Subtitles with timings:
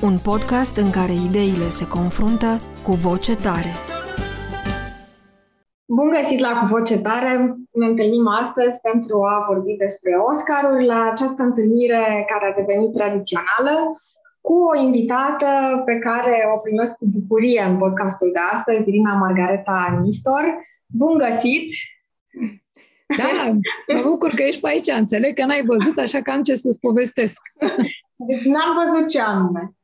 [0.00, 3.72] Un podcast în care ideile se confruntă cu voce tare.
[5.86, 7.56] Bun găsit la Cu Voce Tare!
[7.72, 13.74] Ne întâlnim astăzi pentru a vorbi despre Oscaruri la această întâlnire care a devenit tradițională
[14.40, 15.48] cu o invitată
[15.84, 20.44] pe care o primesc cu bucurie în podcastul de astăzi, Irina Margareta Nistor.
[20.86, 21.68] Bun găsit!
[23.18, 23.30] Da,
[23.94, 26.80] mă bucur că ești pe aici, înțeleg că n-ai văzut, așa că am ce să-ți
[26.80, 27.40] povestesc.
[28.28, 29.75] Deci n-am văzut ce anume.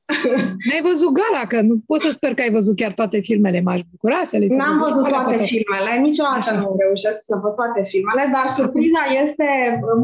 [0.67, 3.81] N-ai văzut gara, că nu pot să sper că ai văzut chiar toate filmele, m-aș
[3.93, 6.55] bucura să le N-am văzut toate filmele, niciodată Așa.
[6.61, 9.47] nu reușesc să văd toate filmele, dar surpriza este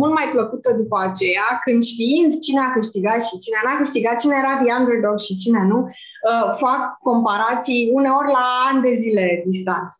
[0.01, 4.37] mult mai plăcută după aceea, când știind cine a câștigat și cine n-a câștigat, cine
[4.43, 9.99] era the underdog și cine nu, uh, fac comparații uneori la ani de zile distanță.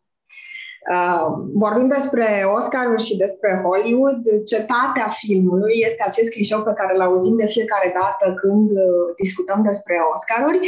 [0.95, 1.25] Uh,
[1.63, 7.35] vorbim despre Oscaruri și despre Hollywood, cetatea filmului este acest clișeu pe care îl auzim
[7.41, 10.59] de fiecare dată când uh, discutăm despre Oscaruri.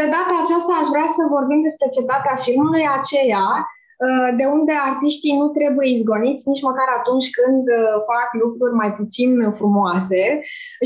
[0.00, 3.79] De data aceasta aș vrea să vorbim despre cetatea filmului, aceea Uh,
[4.40, 9.30] de unde artiștii nu trebuie izgoniți nici măcar atunci când uh, fac lucruri mai puțin
[9.58, 10.22] frumoase.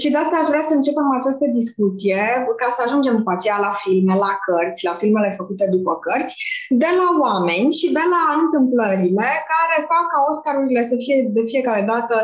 [0.00, 2.20] Și de asta aș vrea să începem această discuție,
[2.60, 6.34] ca să ajungem după aceea la filme, la cărți, la filmele făcute după cărți,
[6.82, 11.82] de la oameni și de la întâmplările care fac ca Oscarurile să fie de fiecare
[11.92, 12.16] dată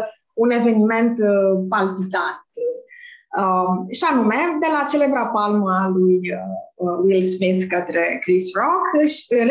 [0.43, 2.50] un eveniment uh, palpitant.
[3.39, 6.21] Uh, și anume, de la celebra palmă a lui
[6.85, 8.85] uh, Will Smith către Chris Rock,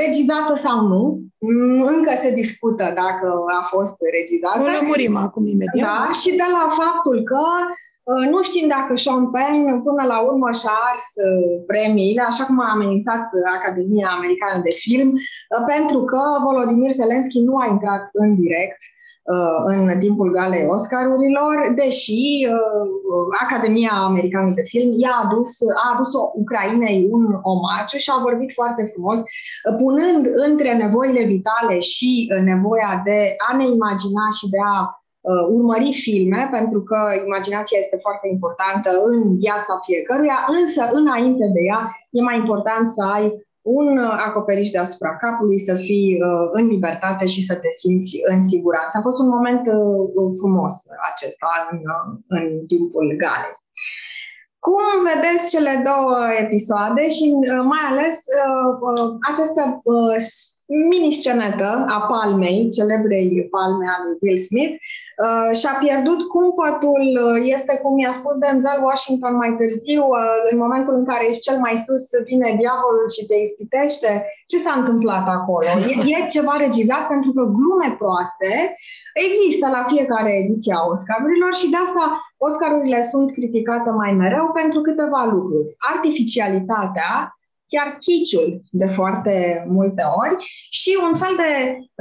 [0.02, 1.02] regizată sau nu,
[1.38, 3.28] mm, încă se discută dacă
[3.60, 4.60] a fost regizată.
[4.60, 5.88] Nu lămurim acum imediat.
[5.88, 7.44] Da, și de la faptul că
[8.10, 12.60] uh, nu știm dacă Sean Penn până la urmă și-a ars uh, premiile, așa cum
[12.62, 13.24] a amenințat
[13.58, 18.99] Academia Americană de Film, uh, pentru că Volodymyr Zelensky nu a intrat în direct Uh,
[19.64, 25.50] în timpul galei Oscarurilor, deși uh, Academia Americană de Film i-a adus,
[25.84, 31.80] a adus Ucrainei un omagiu și a vorbit foarte frumos, uh, punând între nevoile vitale
[31.80, 32.12] și
[32.44, 33.20] nevoia de
[33.50, 34.94] a ne imagina și de a
[35.58, 41.82] urmări filme, pentru că imaginația este foarte importantă în viața fiecăruia, însă înainte de ea
[42.18, 43.26] e mai important să ai
[43.78, 48.42] un uh, acoperiș deasupra capului, să fii uh, în libertate și să te simți în
[48.42, 48.94] siguranță.
[48.98, 50.76] A fost un moment uh, frumos
[51.12, 51.80] acesta în,
[52.38, 53.58] în timpul galei.
[54.66, 57.26] Cum vedeți cele două episoade și
[57.74, 58.16] mai ales
[59.32, 59.62] această
[60.92, 67.74] mini-scenetă a palmei, celebrei palme a lui Will Smith, uh, și-a pierdut cumpătul, uh, este
[67.84, 71.76] cum i-a spus Denzel Washington mai târziu, uh, în momentul în care ești cel mai
[71.86, 74.12] sus, vine diavolul și te ispitește.
[74.52, 75.70] Ce s-a întâmplat acolo?
[75.90, 78.52] E, e ceva regizat pentru că glume proaste
[79.28, 82.04] există la fiecare ediție a Oscarurilor și de asta
[82.48, 85.76] Oscarurile sunt criticate mai mereu pentru câteva lucruri.
[85.94, 87.39] Artificialitatea,
[87.74, 88.50] chiar chiciul
[88.82, 89.36] de foarte
[89.78, 90.36] multe ori
[90.80, 91.52] și un fel de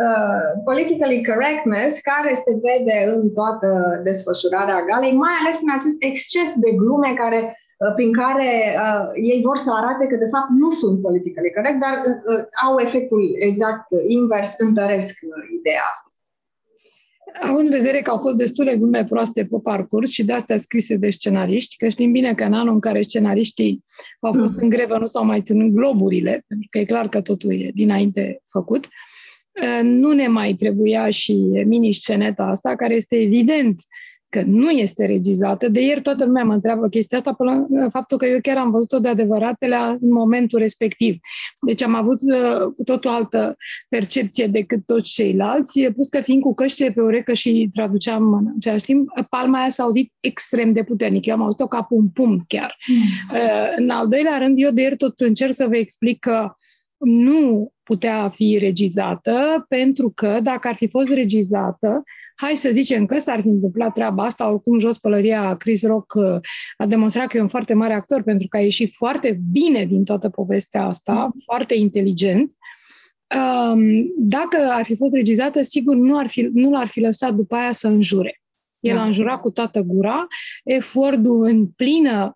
[0.04, 3.68] uh, politically correctness care se vede în toată
[4.08, 8.50] desfășurarea galei, mai ales prin acest exces de glume care uh, prin care
[8.84, 12.44] uh, ei vor să arate că de fapt nu sunt politically correct, dar uh, uh
[12.66, 13.86] au efectul exact
[14.18, 16.10] invers, întăresc uh, ideea asta
[17.41, 20.97] având în vedere că au fost destule glume proaste pe parcurs și de astea scrise
[20.97, 23.82] de scenariști, că știm bine că în anul în care scenariștii
[24.21, 27.53] au fost în grevă nu s-au mai ținut globurile, pentru că e clar că totul
[27.53, 28.88] e dinainte făcut,
[29.82, 31.32] nu ne mai trebuia și
[31.66, 33.81] mini-sceneta asta, care este evident
[34.31, 35.69] că nu este regizată.
[35.69, 38.71] De ieri toată lumea mă întreabă chestia asta, până la faptul că eu chiar am
[38.71, 41.19] văzut-o de adevăratele în momentul respectiv.
[41.66, 43.57] Deci am avut uh, cu tot o altă
[43.89, 48.84] percepție decât toți ceilalți, plus că fiind cu căștile pe urecă și traduceam în același
[48.84, 51.27] timp, palma aia s-a auzit extrem de puternic.
[51.27, 52.77] Eu am auzit-o ca pum pum chiar.
[52.86, 52.97] Mm.
[53.33, 56.53] Uh, în al doilea rând, eu de ieri tot încerc să vă explic că
[56.98, 62.03] nu putea fi regizată, pentru că dacă ar fi fost regizată,
[62.34, 66.36] hai să zicem că s-ar fi întâmplat treaba asta, oricum jos pălăria Chris Rock uh,
[66.77, 70.04] a demonstrat că e un foarte mare actor, pentru că a ieșit foarte bine din
[70.04, 71.41] toată povestea asta, mm.
[71.45, 72.53] foarte inteligent.
[73.36, 77.54] Um, dacă ar fi fost regizată, sigur nu, ar fi, nu l-ar fi lăsat după
[77.54, 78.41] aia să înjure.
[78.80, 79.00] El da.
[79.00, 80.27] a înjurat cu toată gura,
[80.65, 82.33] efortul în plină uh,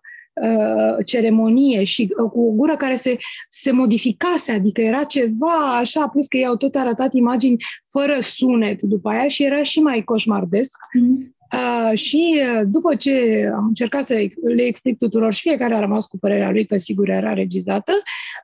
[1.05, 3.17] ceremonie și uh, cu o gură care se,
[3.49, 9.09] se modificase, adică era ceva așa, plus că i-au tot arătat imagini fără sunet după
[9.09, 10.77] aia și era și mai coșmardesc.
[10.77, 11.41] Mm-hmm.
[11.53, 14.13] Uh, și uh, după ce am încercat să
[14.55, 17.91] le explic tuturor și fiecare a rămas cu părerea lui că sigur era regizată,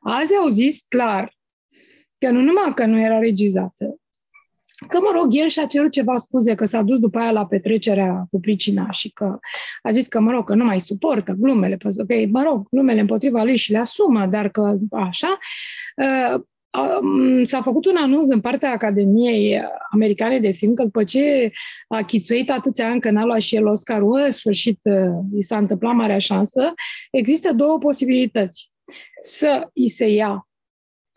[0.02, 1.38] azi au zis clar
[2.18, 3.99] că nu numai că nu era regizată,
[4.88, 8.26] că, mă rog, el și-a cerut ceva scuze, că s-a dus după aia la petrecerea
[8.30, 9.40] cu pricina și că
[9.82, 13.00] a zis că, mă rog, că nu mai suportă glumele, pentru că, mă rog, glumele
[13.00, 15.38] împotriva lui și le asumă, dar că așa.
[15.96, 16.42] Uh,
[17.44, 19.62] s-a făcut un anunț din partea Academiei
[19.92, 21.52] Americane de Film că după ce
[21.88, 25.58] a chițuit atâția ani că n-a luat și el Oscar, în sfârșit uh, i s-a
[25.58, 26.74] întâmplat marea șansă,
[27.12, 28.72] există două posibilități.
[29.22, 30.48] Să îi se ia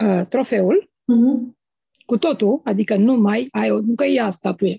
[0.04, 1.60] uh, trofeul uh-huh.
[2.12, 4.78] Cu totul, adică nu mai ai o, nu că ia statuie,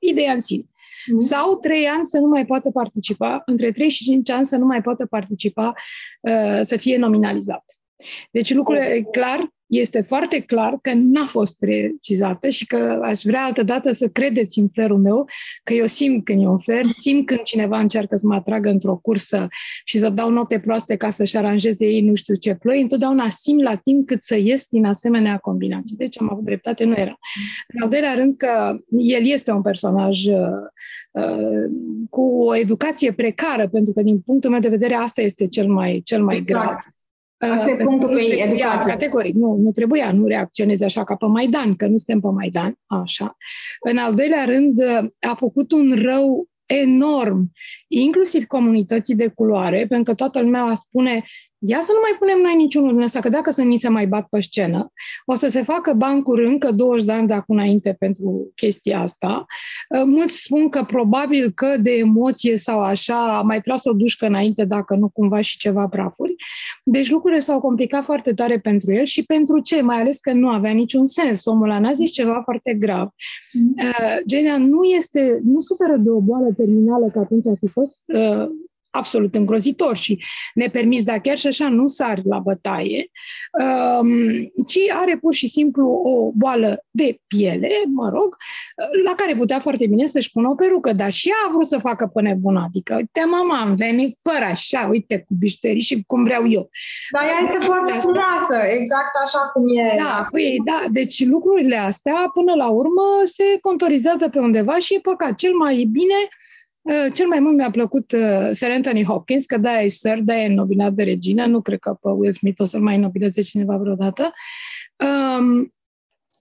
[0.00, 0.62] ideea în sine.
[0.62, 1.16] Uh-huh.
[1.16, 4.66] Sau trei ani să nu mai poată participa, între trei și cinci ani să nu
[4.66, 5.72] mai poată participa,
[6.22, 7.64] uh, să fie nominalizat.
[8.30, 13.62] Deci lucrurile, clar, este foarte clar că n-a fost regizată și că aș vrea altă
[13.62, 15.26] dată să credeți în flerul meu,
[15.62, 18.96] că eu simt când e un fler, simt când cineva încearcă să mă atragă într-o
[18.96, 19.46] cursă
[19.84, 23.62] și să dau note proaste ca să-și aranjeze ei nu știu ce ploi, întotdeauna simt
[23.62, 25.96] la timp cât să ies din asemenea combinații.
[25.96, 27.18] Deci am avut dreptate, nu era.
[27.68, 30.34] În al doilea rând că el este un personaj uh,
[31.12, 31.26] uh
[32.10, 36.00] cu o educație precară, pentru că din punctul meu de vedere asta este cel mai,
[36.04, 36.64] cel mai exact.
[36.64, 36.76] grav
[37.38, 38.92] Asta e punctul pe educație.
[38.92, 42.74] Categoric, nu, nu trebuia, nu reacționeze așa ca pe Maidan, că nu suntem pe Maidan,
[42.86, 43.36] așa.
[43.80, 44.78] În al doilea rând,
[45.20, 47.52] a făcut un rău enorm,
[47.88, 51.22] inclusiv comunității de culoare, pentru că toată lumea spune
[51.60, 54.06] Ia să nu mai punem noi niciunul din ăsta, că dacă să ni se mai
[54.06, 54.92] bat pe scenă,
[55.24, 59.46] o să se facă bancuri încă 20 de ani de acum înainte pentru chestia asta.
[59.88, 64.26] Uh, mulți spun că probabil că de emoție sau așa a mai tras o dușcă
[64.26, 66.34] înainte, dacă nu cumva și ceva prafuri.
[66.84, 69.82] Deci lucrurile s-au complicat foarte tare pentru el și pentru ce?
[69.82, 71.44] Mai ales că nu avea niciun sens.
[71.44, 73.08] Omul ăla n-a zis ceva foarte grav.
[73.52, 73.74] Mm.
[73.76, 77.98] Uh, Genia nu este, nu suferă de o boală terminală, că atunci a fi fost
[78.06, 78.48] uh,
[78.90, 80.24] absolut îngrozitor și
[80.54, 83.10] nepermis, dar chiar și așa nu sar la bătaie,
[84.00, 84.08] um,
[84.66, 88.36] ci are pur și simplu o boală de piele, mă rog,
[89.04, 91.78] la care putea foarte bine să-și pună o perucă, dar și ea a vrut să
[91.78, 96.24] facă pe nebună, adică, uite, mama, am venit fără așa, uite, cu bișterii și cum
[96.24, 96.70] vreau eu.
[97.12, 98.02] Dar ea este foarte asta.
[98.02, 99.96] frumoasă, exact așa cum e.
[99.96, 105.00] Da, păi, da, deci lucrurile astea, până la urmă, se contorizează pe undeva și e
[105.02, 105.34] păcat.
[105.34, 106.57] Cel mai bine Uh,
[107.14, 110.48] cel mai mult mi-a plăcut uh, Sir Anthony Hopkins, că da, e Sir, da, e
[110.48, 114.32] nobilat de regină, nu cred că pe Will Smith o să-l mai nobileze cineva vreodată.
[115.38, 115.72] Um,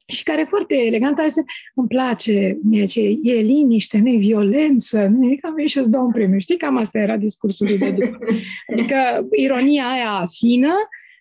[0.07, 1.44] și care e foarte elegant, zis,
[1.75, 6.06] îmi place, mie ce e liniște, nu e violență, nu e cam și îți dau
[6.06, 6.39] un premiu.
[6.39, 8.18] Știi, cam asta era discursul lui de după.
[8.74, 10.74] Adică ironia aia fină,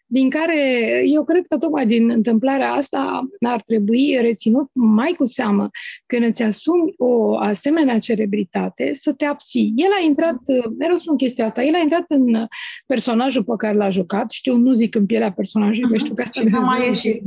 [0.06, 0.58] din care
[1.04, 5.70] eu cred că tocmai din întâmplarea asta ar trebui reținut mai cu seamă
[6.06, 9.72] când îți asumi o asemenea celebritate să te abții.
[9.76, 10.38] El a intrat,
[10.78, 12.46] mereu spun chestia asta, el a intrat în
[12.86, 16.42] personajul pe care l-a jucat, știu, nu zic în pielea personajului, că știu că asta
[16.48, 17.22] nu mai ieșit.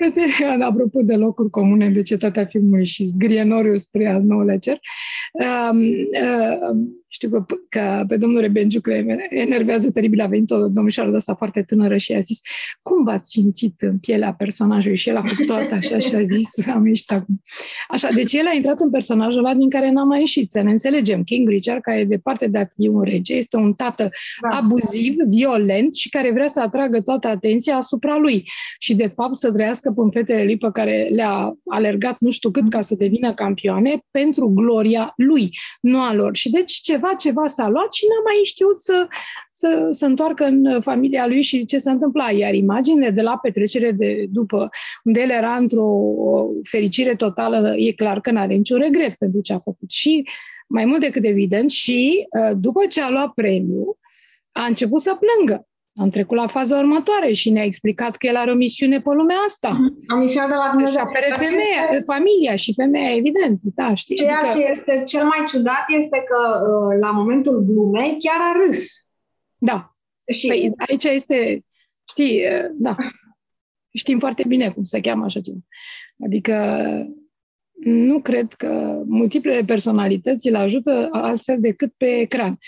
[0.68, 4.78] Apropo de locuri comune de cetatea filmului și zgrienoriu spre al nouălea cer,
[5.32, 6.76] um, uh,
[7.08, 8.92] știu că, că pe domnul Rebenciu că
[9.30, 12.40] enervează teribil, a venit o domnișoară de asta foarte tânără și a zis,
[12.82, 14.96] cum v-ați simțit în pielea personajului?
[14.96, 17.42] Și el a făcut toată așa și a zis, am ieșit acum.
[17.88, 20.70] Așa, deci el a intrat în personajul ăla din care n-a mai ieșit, să ne
[20.70, 21.22] înțelegem.
[21.22, 24.10] King Richard, care e departe de a fi un rege, este un tată
[24.50, 24.56] da.
[24.56, 28.44] abuziv, violent și care vrea să atragă toată atenția asupra lui.
[28.78, 32.68] Și, de fapt, să trăiască pe fetele lui pe care le-a alergat nu știu cât
[32.68, 35.50] ca să devină campioane pentru gloria lui,
[35.80, 36.36] nu a lor.
[36.36, 39.08] Și deci ce ceva, ceva s-a luat și n-a mai știut să,
[39.50, 42.30] să, să întoarcă în familia lui și ce se întâmpla.
[42.30, 44.68] Iar imaginile de la petrecere de după,
[45.04, 45.88] unde el era într-o
[46.62, 49.90] fericire totală, e clar că n-are niciun regret pentru ce a făcut.
[49.90, 50.28] Și
[50.68, 53.98] mai mult decât evident, și uh, după ce a luat premiul,
[54.52, 55.67] a început să plângă.
[56.00, 59.36] Am trecut la faza următoare și ne-a explicat că el are o misiune pe lumea
[59.46, 59.78] asta.
[60.14, 61.00] O misiune de la Dumnezeu.
[61.00, 62.02] Și apere femeia, este...
[62.12, 64.16] familia și femeia, evident, da, știi?
[64.16, 64.58] Ceea adică...
[64.58, 69.10] ce este cel mai ciudat este că uh, la momentul glumei chiar a râs.
[69.56, 69.96] Da.
[70.32, 70.46] Și...
[70.46, 71.64] Păi, aici este,
[72.08, 72.96] știi, uh, da,
[73.92, 75.58] știm foarte bine cum se cheamă așa ceva.
[76.24, 76.54] Adică
[77.80, 82.58] nu cred că multiple personalități îl ajută altfel decât pe ecran.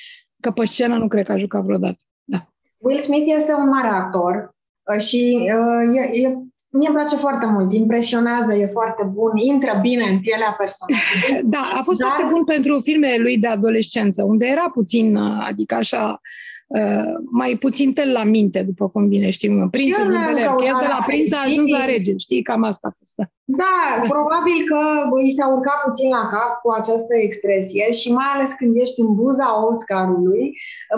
[0.41, 2.05] Că pe scenă nu cred că a jucat vreodată.
[2.81, 4.55] Will Smith este un mare actor
[4.93, 6.27] uh, și uh, e, e,
[6.73, 11.51] mie îmi place foarte mult, impresionează, e foarte bun, intră bine în pielea personajului.
[11.55, 12.09] Da, a fost Dar...
[12.09, 16.21] foarte bun pentru filmele lui de adolescență, unde era puțin, uh, adică așa,
[16.67, 19.71] uh, mai puțin tel la minte, după cum bine știm.
[19.71, 22.89] Prințul din Bel Air, el de la prinț a ajuns la rege, știi, cam asta
[22.91, 23.15] a fost.
[23.45, 24.81] Da, probabil că
[25.23, 29.15] îi s-a urcat puțin la cap cu această expresie și mai ales când ești în
[29.15, 30.45] buza Oscarului,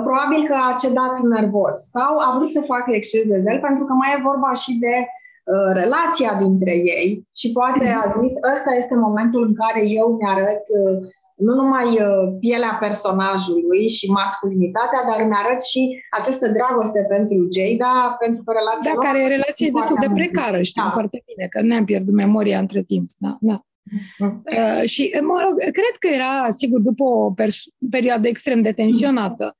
[0.06, 3.92] probabil că a cedat nervos sau a vrut să facă exces de zel pentru că
[3.92, 7.08] mai e vorba și de uh, relația dintre ei
[7.40, 10.96] și poate a zis ăsta este momentul în care eu mi-arăt uh,
[11.46, 15.82] nu numai uh, pielea personajului și masculinitatea, dar îmi arăt și
[16.18, 20.86] această dragoste pentru Jada, pentru că relația Da, care e relație destul de precară, știm
[20.86, 20.96] da.
[20.98, 23.06] foarte bine, că ne-am pierdut memoria între timp.
[23.18, 23.56] Da, da.
[24.18, 24.42] Mm.
[24.46, 29.56] Uh, și, mă rog, cred că era, sigur, după o pers- perioadă extrem de tensionată.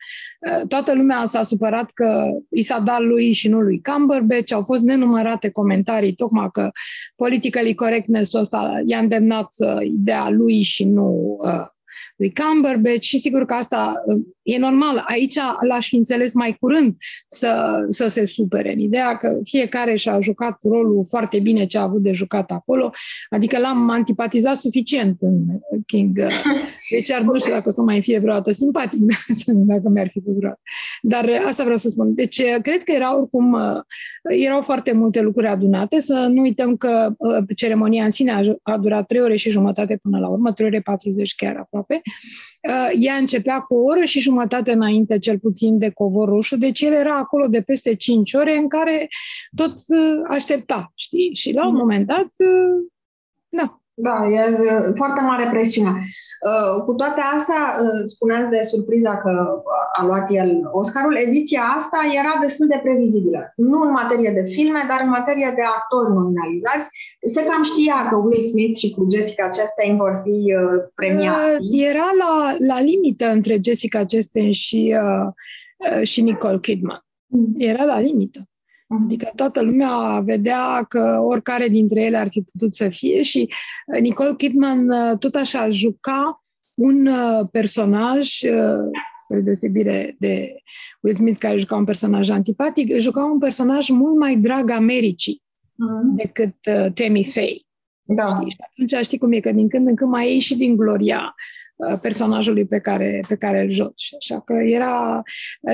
[0.47, 4.53] Uh, toată lumea s-a supărat că i s-a dat lui și nu lui Cumberbatch.
[4.53, 6.71] Au fost nenumărate comentarii, tocmai că
[7.17, 11.67] politically correctness-ul ăsta i-a îndemnat să dea lui și nu uh,
[12.17, 15.05] lui Cumberbatch și sigur că asta uh, e normal.
[15.07, 15.35] Aici
[15.69, 16.97] l-aș fi înțeles mai curând
[17.27, 21.83] să, să se supere în ideea că fiecare și-a jucat rolul foarte bine ce a
[21.83, 22.91] avut de jucat acolo,
[23.29, 25.45] adică l-am antipatizat suficient în
[25.87, 26.21] King
[26.91, 29.01] Deci ar nu știu dacă o să mai fie vreodată simpatic,
[29.73, 30.61] dacă mi-ar fi pus vreodată.
[31.03, 32.15] Dar asta vreau să spun.
[32.15, 33.81] Deci cred că erau oricum, uh,
[34.23, 38.79] erau foarte multe lucruri adunate, să nu uităm că uh, ceremonia în sine a, a
[38.79, 42.01] durat trei ore și jumătate până la urmă, trei ore 40 chiar aproape.
[42.69, 44.32] Uh, ea începea cu o oră și jumătate
[44.69, 48.69] înainte, cel puțin, de covor roșu, deci el era acolo de peste 5 ore în
[48.69, 49.09] care
[49.57, 51.35] tot uh, aștepta, știi?
[51.35, 51.81] Și la un mhm.
[51.81, 52.91] moment dat, uh,
[53.49, 53.82] da.
[53.95, 54.41] Da, e
[54.95, 55.93] foarte mare presiune.
[56.49, 61.99] Uh, cu toate astea, uh, spuneați de surpriza că a luat el Oscarul, ediția asta
[62.21, 63.53] era destul de previzibilă.
[63.57, 66.89] Nu în materie de filme, dar în materie de actori nominalizați.
[67.35, 71.77] Se cam știa că Will Smith și cu Jessica Chastain vor fi uh, premiați.
[71.91, 74.95] Era la, la limită între Jessica Chastain și,
[76.03, 77.05] și Nicole Kidman.
[77.27, 77.55] Mm.
[77.57, 78.41] Era la limită.
[78.93, 79.05] Mhm.
[79.05, 83.49] Adică toată lumea vedea că oricare dintre ele ar fi putut să fie și
[83.87, 86.41] uh, Nicole Kidman uh, tot așa juca
[86.75, 88.29] un uh, personaj,
[89.23, 90.55] spre deosebire de
[91.01, 95.43] Will Smith, care juca un personaj antipatic, juca un personaj mult mai drag Americii
[95.75, 96.17] mm.
[96.17, 97.61] decât uh, Tammy Faye.
[98.03, 98.29] Da.
[98.29, 98.51] Știi?
[98.51, 101.35] Și atunci știi cum e, că din când în când mai iei și din gloria
[101.72, 101.72] Uh,
[102.03, 104.11] personajului pe care, pe care îl joci.
[104.19, 105.23] Așa că era,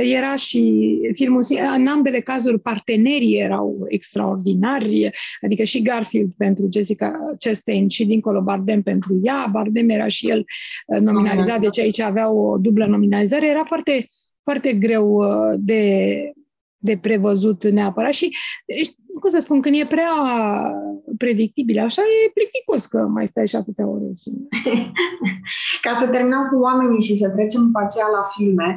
[0.02, 1.42] era și filmul,
[1.76, 5.10] în ambele cazuri partenerii erau extraordinari,
[5.40, 10.44] adică și Garfield pentru Jessica Chastain și dincolo Bardem pentru ea, Bardem era și el
[10.86, 14.06] uh, nominalizat, deci aici avea o dublă nominalizare, era foarte,
[14.42, 16.14] foarte greu uh, de,
[16.76, 18.12] de prevăzut neapărat.
[18.12, 18.36] Și,
[18.66, 20.14] deci, cum să spun, când e prea
[21.16, 24.10] predictibil așa, e plicticos că mai stai și atâtea ore.
[25.84, 28.68] Ca să terminăm cu oamenii și să trecem pe aceea la filme,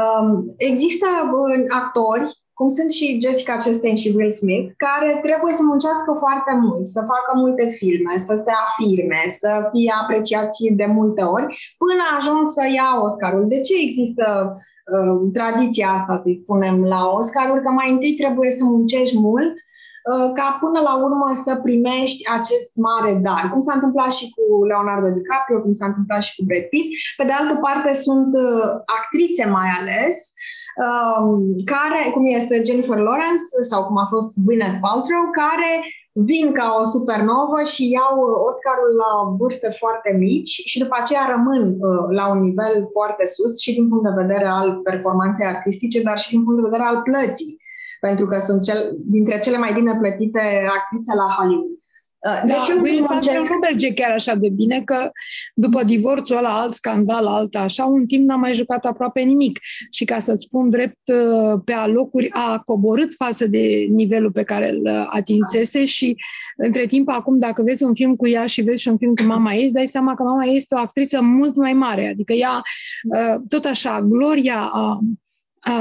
[0.00, 2.24] um, există uh, actori
[2.58, 7.00] cum sunt și Jessica Chastain și Will Smith, care trebuie să muncească foarte mult, să
[7.12, 11.46] facă multe filme, să se afirme, să fie apreciați de multe ori,
[11.82, 13.44] până ajung să ia Oscarul.
[13.54, 14.26] De ce există
[14.94, 19.69] uh, tradiția asta, să spunem, la Oscaruri, că mai întâi trebuie să muncești mult uh,
[20.38, 23.42] ca până la urmă să primești acest mare dar.
[23.52, 26.88] Cum s-a întâmplat și cu Leonardo DiCaprio, cum s-a întâmplat și cu Brad Pitt.
[27.18, 30.16] Pe de altă parte sunt uh, actrițe mai ales
[30.86, 31.32] um,
[31.74, 35.70] care, cum este Jennifer Lawrence sau cum a fost Gwyneth Paltrow, care
[36.12, 38.14] vin ca o supernovă și iau
[38.48, 43.52] Oscarul la vârste foarte mici și după aceea rămân uh, la un nivel foarte sus
[43.64, 47.00] și din punct de vedere al performanței artistice, dar și din punct de vedere al
[47.08, 47.52] plății,
[48.00, 51.80] pentru că sunt cel, dintre cele mai bine plătite actrițe la Hollywood.
[52.28, 55.10] Uh, de da, ce nu merge chiar așa de bine că
[55.54, 59.58] după divorțul ăla, alt scandal, alt așa, un timp n-a mai jucat aproape nimic.
[59.90, 64.70] Și ca să-ți spun drept, uh, pe alocuri a coborât față de nivelul pe care
[64.70, 66.16] îl uh, atinsese și
[66.56, 69.22] între timp, acum, dacă vezi un film cu ea și vezi și un film cu
[69.22, 72.08] mama ei, îți dai seama că mama ei este o actriță mult mai mare.
[72.08, 72.62] Adică ea,
[73.48, 75.00] tot așa, gloria a,
[75.60, 75.72] a,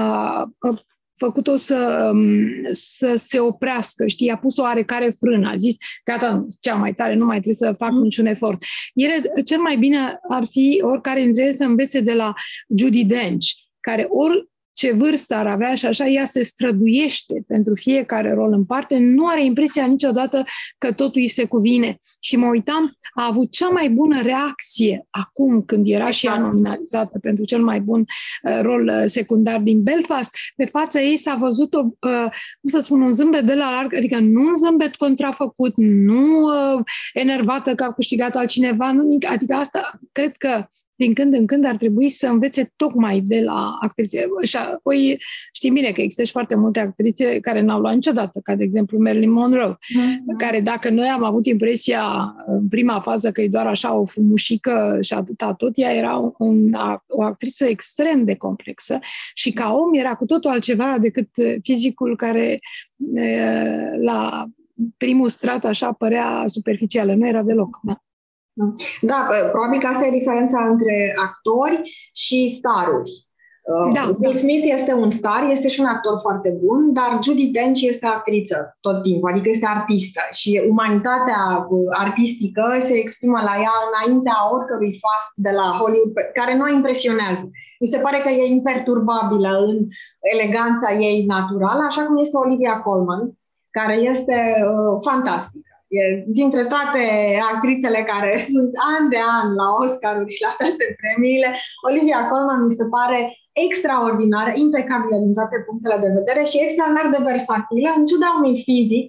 [0.60, 0.84] a
[1.20, 6.46] făcut-o să, um, să se oprească, știi, a pus o oarecare frână, a zis, gata,
[6.62, 8.02] cea mai tare, nu mai trebuie să fac mm.
[8.02, 8.64] niciun efort.
[8.94, 9.98] Ele, cel mai bine
[10.30, 12.34] ar fi oricare dintre ele să învețe de la
[12.78, 13.46] Judy Dench,
[13.80, 14.49] care ori
[14.80, 19.28] ce vârstă ar avea și așa, ea se străduiește pentru fiecare rol în parte, nu
[19.28, 20.44] are impresia niciodată
[20.78, 21.98] că totul îi se cuvine.
[22.20, 27.20] Și mă uitam, a avut cea mai bună reacție acum când era și ea nominalizată
[27.22, 28.00] pentru cel mai bun
[28.44, 30.32] uh, rol uh, secundar din Belfast.
[30.56, 32.30] Pe fața ei s-a văzut o, uh,
[32.62, 36.84] cum să spun, un zâmbet de la larg, adică nu un zâmbet contrafăcut, nu uh,
[37.14, 40.68] enervată că a câștigat altcineva, nu, adică asta cred că
[41.00, 44.26] din când în când ar trebui să învețe tocmai de la actrițe.
[44.42, 45.18] Și apoi
[45.54, 49.02] știm bine că există și foarte multe actrițe care n-au luat niciodată, ca de exemplu
[49.02, 50.38] Marilyn Monroe, mm-hmm.
[50.38, 54.98] care dacă noi am avut impresia în prima fază că e doar așa o frumușică
[55.02, 56.74] și atâta tot, ea era un,
[57.08, 59.00] o actriță extrem de complexă
[59.34, 61.30] și ca om era cu totul altceva decât
[61.62, 62.60] fizicul care
[64.02, 64.46] la
[64.98, 67.80] primul strat așa părea superficială, nu era deloc.
[67.84, 68.04] Da?
[69.02, 71.82] Da, probabil că asta e diferența între actori
[72.14, 73.12] și staruri.
[73.74, 74.42] Uh, da, Will da.
[74.44, 78.78] Smith este un star, este și un actor foarte bun, dar Judy Dench este actriță
[78.80, 85.00] tot timpul, adică este artistă și umanitatea uh, artistică se exprimă la ea înaintea oricărui
[85.04, 87.46] fast de la Hollywood, care nu o impresionează.
[87.80, 89.78] Mi se pare că e imperturbabilă în
[90.34, 93.24] eleganța ei naturală, așa cum este Olivia Colman,
[93.70, 94.38] care este
[94.72, 95.69] uh, fantastică.
[95.98, 96.02] E
[96.40, 97.04] dintre toate
[97.52, 101.50] actrițele care sunt an de an la Oscaruri și la toate premiile,
[101.90, 103.20] Olivia Colman mi se pare
[103.66, 109.08] extraordinară, impecabilă din toate punctele de vedere și extraordinar de versatilă, în ciuda unui fizic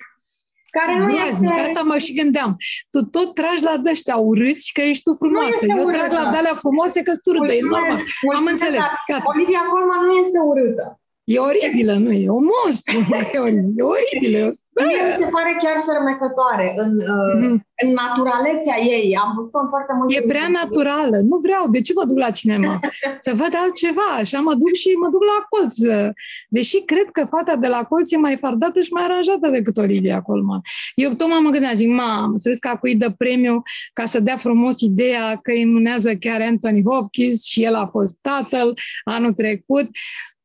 [0.78, 1.66] care nu Groaznic, este...
[1.66, 2.50] asta mă și gândeam.
[2.92, 5.62] Tu tot tragi la dăștia urâți că ești tu frumoasă.
[5.66, 5.96] Eu urâtă.
[5.96, 7.52] trag la dalea frumoase că sunt urâtă.
[7.52, 7.98] E normal.
[8.38, 8.84] Am înțeles.
[9.32, 10.99] Olivia Colman nu este urâtă.
[11.34, 12.28] E oribilă, nu e?
[12.38, 12.98] O monstru.
[13.78, 14.42] e oribilă.
[14.86, 17.54] Mie mi se pare chiar fermecătoare în, mm-hmm.
[17.82, 19.16] în naturalețea ei.
[19.22, 20.14] Am văzut-o în foarte multe...
[20.16, 21.16] E prea naturală.
[21.30, 21.64] Nu vreau.
[21.74, 22.72] De ce mă duc la cinema?
[23.24, 24.08] Să văd altceva.
[24.22, 25.74] Așa mă duc și mă duc la colț.
[26.56, 30.20] Deși cred că fata de la colț e mai fardată și mai aranjată decât Olivia
[30.28, 30.60] Colman.
[30.94, 34.36] Eu tot m-am gândit, zic, mamă, să vezi că acui dă premiu ca să dea
[34.36, 38.68] frumos ideea că îi numează chiar Anthony Hopkins și el a fost tatăl
[39.04, 39.88] anul trecut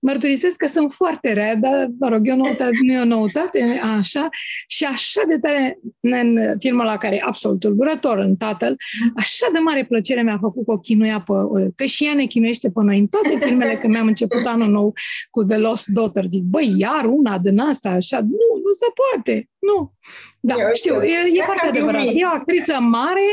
[0.05, 4.27] mărturisesc că sunt foarte rea, dar, mă rog, eu noutate, nu e o noutate, așa,
[4.67, 8.75] și așa de tare în filmul la care e absolut tulburător în tatăl,
[9.15, 11.33] așa de mare plăcere mi-a făcut că o chinuia pe,
[11.75, 14.93] că și ea ne chinuiește pe noi în toate filmele când mi-am început anul nou
[15.29, 16.23] cu The Lost Daughter.
[16.23, 19.93] Zic, băi, iar una din asta, așa, nu, nu se poate, nu.
[20.39, 22.05] Da, eu știu, e, e foarte adevărat.
[22.05, 23.27] E o actriță mare,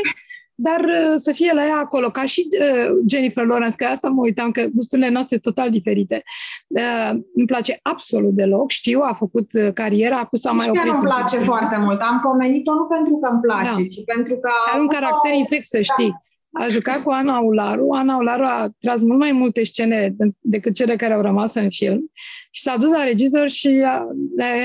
[0.67, 4.21] dar uh, să fie la ea acolo, ca și uh, Jennifer Lawrence, că asta mă
[4.21, 6.23] uitam, că gusturile noastre sunt total diferite.
[6.67, 10.83] Uh, îmi place absolut deloc, știu, a făcut cariera, acum s-a mai oprit.
[10.83, 13.87] Nu îmi place foarte mult, am pomenit-o nu pentru că îmi place, da.
[13.93, 14.49] ci pentru că...
[14.71, 15.37] Are un caracter o...
[15.37, 16.09] infect, să știi.
[16.09, 16.65] Da.
[16.65, 17.89] A jucat cu Ana Ularu.
[17.91, 22.11] Ana Ularu a tras mult mai multe scene decât cele care au rămas în film
[22.51, 24.07] și s-a dus la regizor și a,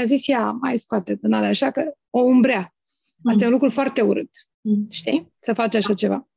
[0.01, 2.73] a zis, ia, mai scoate din alea, așa că o umbrea.
[3.25, 3.43] Asta mm.
[3.43, 4.31] e un lucru foarte urât.
[4.69, 4.87] Mm.
[4.91, 5.33] Știi?
[5.39, 6.29] Să faci așa ceva.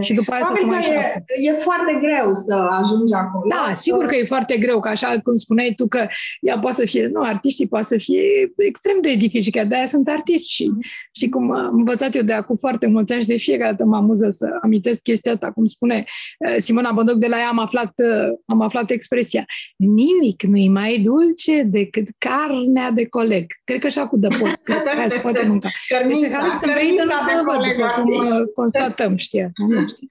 [0.00, 3.44] Și după aia să se mai e, e foarte greu să ajungi acolo.
[3.48, 6.06] Da, sigur că e foarte greu, că așa cum spuneai tu că
[6.40, 8.22] ea poate să fie, nu, artiștii poate să fie
[8.56, 10.70] extrem de dificil, că de-aia sunt artiști și
[11.12, 13.96] și cum am învățat eu de acum foarte mulți ani și de fiecare dată mă
[13.96, 16.04] amuză să amintesc chestia asta, cum spune
[16.38, 19.44] eh, Simona Bondoc de la ea am aflat, eh, am aflat expresia.
[19.76, 23.46] Nimic nu e mai dulce decât carnea de coleg.
[23.64, 25.68] Cred că așa cu de post, că aia se poate mânca.
[25.88, 29.40] Cărnița, deci, care când vei de nu să văd, după cum eh, constatăm, știi
[29.80, 30.06] nu știu.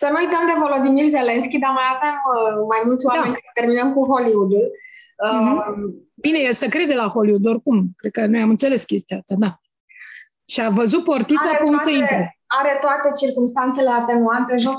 [0.00, 3.44] Să nu uităm de Volodymyr Zelensky, dar mai avem uh, mai mulți oameni da.
[3.46, 4.66] să terminăm cu Hollywood-ul.
[4.70, 5.56] Mm-hmm.
[5.56, 7.78] Uh, Bine, e să crede la Hollywood, oricum.
[7.96, 9.50] Cred că noi am înțeles chestia asta, da.
[10.52, 12.36] Și a văzut portița pe unde să intre.
[12.60, 14.78] Are toate circunstanțele atenuante, jos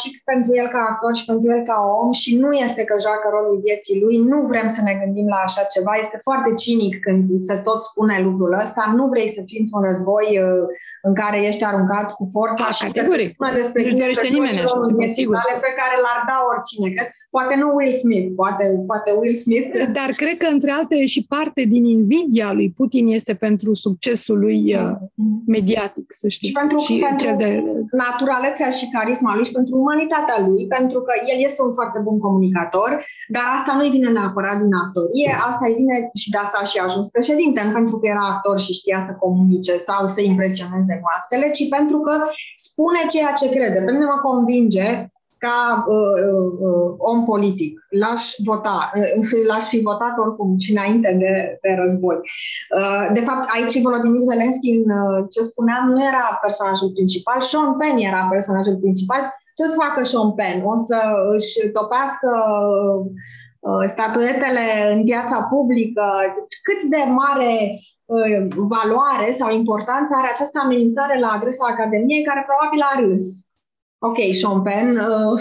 [0.00, 3.26] și pentru el ca actor și pentru el ca om și nu este că joacă
[3.30, 5.92] rolul vieții lui, nu vrem să ne gândim la așa ceva.
[5.98, 8.92] Este foarte cinic când se tot spune lucrul ăsta.
[8.96, 10.64] Nu vrei să fii într-un război uh,
[11.02, 13.30] în care ești aruncat cu forța A, și categoric.
[13.38, 15.34] să despre nu dorește nimeni așa ceva, sigur.
[15.66, 16.88] pe care l-ar da oricine.
[16.96, 19.68] Că poate nu Will Smith, poate, poate Will Smith.
[19.98, 24.60] Dar cred că, între alte, și parte din invidia lui Putin este pentru succesul lui
[24.74, 24.92] uh,
[25.46, 26.48] mediatic, să știi.
[26.48, 27.50] Și pentru, și pentru cel de...
[28.04, 32.18] naturalețea și carisma lui și pentru umanitatea lui, pentru că el este un foarte bun
[32.18, 32.90] comunicator,
[33.34, 36.88] dar asta nu-i vine neapărat din actorie, asta îi vine și de asta și a
[36.88, 41.46] ajuns președinte, nu pentru că era actor și știa să comunice sau să impresioneze masele,
[41.56, 42.14] ci pentru că
[42.68, 43.78] spune ceea ce crede.
[43.84, 44.86] Pe mine mă convinge
[45.44, 45.58] ca
[45.96, 46.18] uh,
[46.66, 47.72] uh, om politic.
[48.00, 52.18] L-aș vota, uh, l-aș fi votat oricum și înainte de, de război.
[52.78, 57.76] Uh, de fapt, aici Volodymyr Zelensky, în uh, ce spuneam, nu era personajul principal, Sean
[57.78, 59.22] Penn era personajul principal.
[59.56, 60.64] Ce să facă Sean Penn?
[60.72, 60.98] O să
[61.34, 62.30] își topească
[63.68, 66.04] uh, statuetele în piața publică?
[66.66, 67.52] Cât de mare
[68.04, 68.40] uh,
[68.74, 73.26] valoare sau importanță are această amenințare la adresa Academiei, care probabil a râs
[73.98, 75.40] ok, Sean Penn, uh,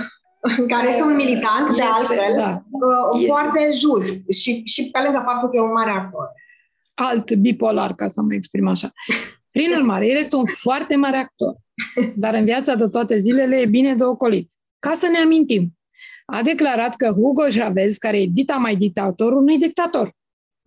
[0.74, 2.64] care este un militant, este, de altfel, da.
[2.70, 6.30] uh, foarte just și, și pe lângă faptul că e un mare actor.
[6.94, 8.92] Alt bipolar, ca să mă exprim așa.
[9.52, 11.56] Prin urmare, el este un foarte mare actor,
[12.16, 14.52] dar în viața de toate zilele e bine de ocolit.
[14.80, 15.78] Ca să ne amintim,
[16.26, 20.12] a declarat că Hugo Chavez, care e dita mai dictatorul, nu e dictator.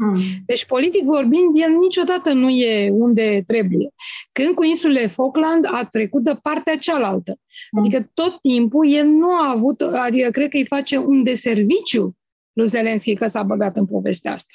[0.03, 0.21] Mm.
[0.47, 3.89] Deci, politic vorbind, el niciodată nu e unde trebuie.
[4.33, 7.39] Când cu insulele Falkland a trecut de partea cealaltă.
[7.71, 7.81] Mm.
[7.81, 12.17] Adică tot timpul el nu a avut, adică cred că îi face un deserviciu
[12.53, 14.55] lui Zelenski că s-a băgat în povestea asta.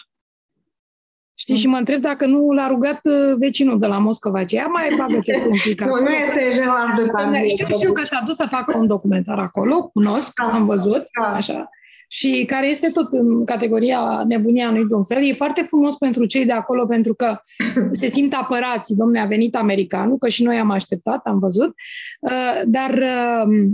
[1.38, 1.60] Știi, mm.
[1.60, 4.96] și mă întreb dacă nu l-a rugat uh, vecinul de la Moscova, ce ia mai
[4.98, 8.48] bagă-te cu un pic Nu, nu este Gerard de Știu, știu că s-a dus să
[8.50, 10.52] facă un documentar acolo, cunosc, da.
[10.52, 11.28] am văzut, da.
[11.28, 11.70] așa,
[12.08, 15.24] și care este tot în categoria nebunia unui un fel.
[15.24, 17.40] E foarte frumos pentru cei de acolo, pentru că
[17.92, 18.96] se simt apărați.
[18.96, 21.74] Domne, a venit americanul, că și noi am așteptat, am văzut,
[22.20, 23.70] uh, dar uh,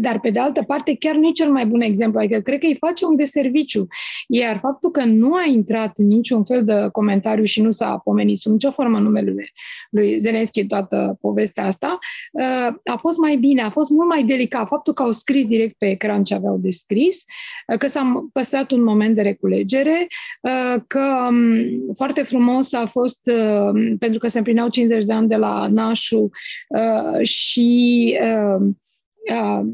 [0.00, 2.18] dar, pe de altă parte, chiar nu e cel mai bun exemplu.
[2.18, 3.86] Adică, cred că îi face un deserviciu.
[4.28, 8.52] Iar faptul că nu a intrat niciun fel de comentariu și nu s-a pomenit sub
[8.52, 9.34] nicio formă numele
[9.90, 11.98] lui Zelenski toată povestea asta,
[12.32, 14.66] uh, a fost mai bine, a fost mult mai delicat.
[14.66, 17.24] Faptul că au scris direct pe ecran ce aveau de scris,
[17.72, 20.06] uh, că s-a păstrat un moment de reculegere,
[20.42, 23.30] uh, că um, foarte frumos a fost,
[23.98, 26.30] pentru că se împlineau 50 de ani de la Nașu
[27.22, 28.18] și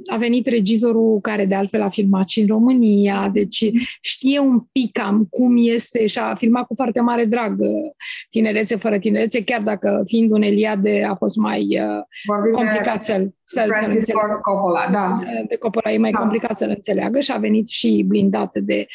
[0.07, 4.93] a venit regizorul care de altfel a filmat și în România, deci știe un pic
[4.93, 7.69] cam cum este și a filmat cu foarte mare drag uh,
[8.31, 13.35] tinerețe fără tinerețe, chiar dacă fiind un Eliade a fost mai uh, Vorbim complicat să-l,
[13.43, 15.19] să-l, să Coppola, da.
[15.21, 16.19] Uh, de Coppola e mai da.
[16.19, 18.87] complicat să-l înțeleagă și a venit și blindat de,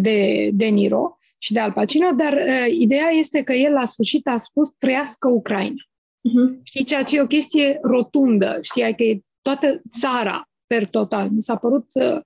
[0.00, 4.26] de, de Niro și de Al Pacino, dar uh, ideea este că el la sfârșit
[4.26, 5.84] a spus trăiască Ucraina.
[6.28, 6.62] Uh-huh.
[6.62, 11.30] Știi, ceea ce e o chestie rotundă, știi, că e toată țara per total.
[11.30, 12.20] Mi s-a părut uh,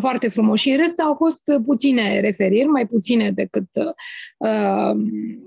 [0.00, 0.60] foarte frumos.
[0.60, 3.68] Și în rest au fost puține referiri, mai puține decât,
[4.38, 4.92] uh,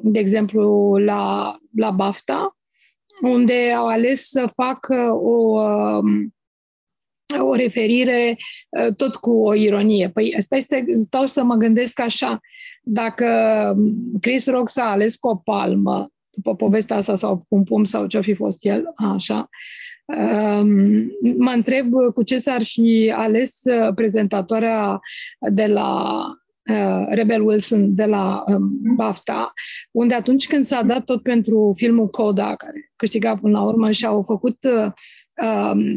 [0.02, 2.58] de exemplu, la, la BAFTA,
[3.22, 6.04] unde au ales să facă o, uh,
[7.40, 8.36] o referire
[8.70, 10.10] uh, tot cu o ironie.
[10.10, 12.40] Păi asta este, stau să mă gândesc așa,
[12.84, 13.28] dacă
[14.22, 18.22] Chris Rock s-a ales cu o palmă, după povestea asta sau un pum sau ce-a
[18.22, 19.50] fi fost el, așa,
[21.38, 25.00] Mă întreb cu ce s-ar fi ales uh, prezentatoarea
[25.40, 26.20] de la
[26.70, 29.54] uh, Rebel Wilson de la um, BAFTA,
[29.92, 34.06] unde atunci când s-a dat tot pentru filmul Coda, care câștiga până la urmă și
[34.06, 34.94] au făcut uh, um,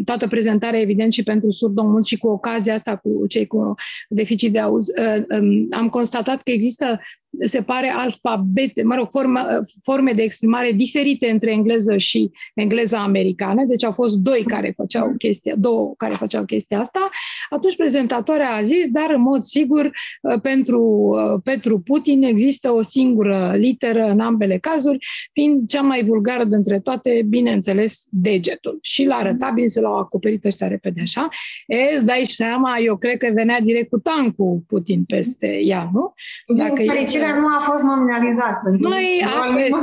[0.05, 3.75] toată prezentarea, evident, și pentru surdomult și cu ocazia asta cu cei cu
[4.09, 4.87] deficit de auz,
[5.41, 7.01] um, am constatat că există
[7.41, 9.41] se pare alfabete, mă rog, forme,
[9.83, 15.15] forme de exprimare diferite între engleză și engleza americană, deci au fost doi care făceau
[15.19, 17.11] chestia, două care făceau chestia asta,
[17.51, 22.83] atunci prezentatoarea a zis, dar în mod sigur uh, pentru, uh, pentru Putin există o
[22.83, 28.79] singură literă în ambele cazuri, fiind cea mai vulgară dintre toate, bineînțeles, degetul.
[28.83, 31.29] Și la arătabil se l-au acoperit ăștia repede așa.
[31.67, 36.15] E, îți dai seama, eu cred că venea direct cu tancul Putin peste ea, nu?
[36.57, 38.63] Dacă Fericirea nu a fost nominalizat.
[38.79, 39.79] Noi, asta este,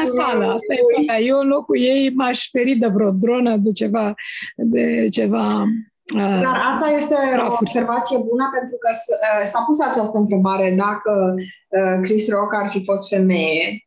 [0.00, 1.22] în sală, asta e toată.
[1.22, 4.14] Eu în locul ei m-aș feri de vreo dronă, de ceva,
[4.56, 7.14] de ceva uh, dar asta este
[7.48, 12.68] o observație bună pentru că uh, s-a pus această întrebare dacă uh, Chris Rock ar
[12.68, 13.80] fi fost femeie,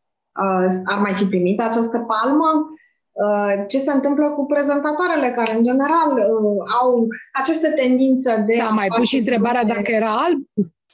[0.85, 2.49] ar mai fi primit această palmă?
[3.67, 6.11] Ce se întâmplă cu prezentatoarele care, în general,
[6.81, 8.53] au această tendință de...
[8.53, 10.39] S-a mai pus și întrebarea dacă era alb?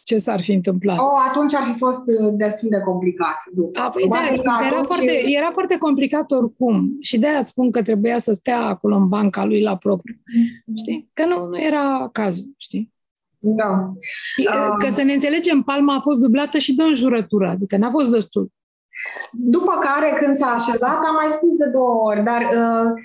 [0.06, 0.98] ce s-ar fi întâmplat?
[0.98, 3.38] Oh, atunci ar fi fost uh, destul de complicat.
[3.54, 3.80] După.
[3.80, 6.98] A, păi da, spun că era, foarte, era foarte complicat oricum.
[7.00, 10.16] Și de-aia spun că trebuia să stea acolo în banca lui la propriu.
[10.16, 10.74] Mm-hmm.
[10.76, 11.10] Știi?
[11.14, 12.94] Că nu, nu era cazul, știi?
[13.40, 13.94] Da.
[14.38, 17.90] Uh, că să ne înțelegem, palma a fost dublată și de o înjurătură, adică n-a
[17.90, 18.52] fost destul.
[19.32, 23.02] După care, când s-a așezat, am mai spus de două ori, dar uh,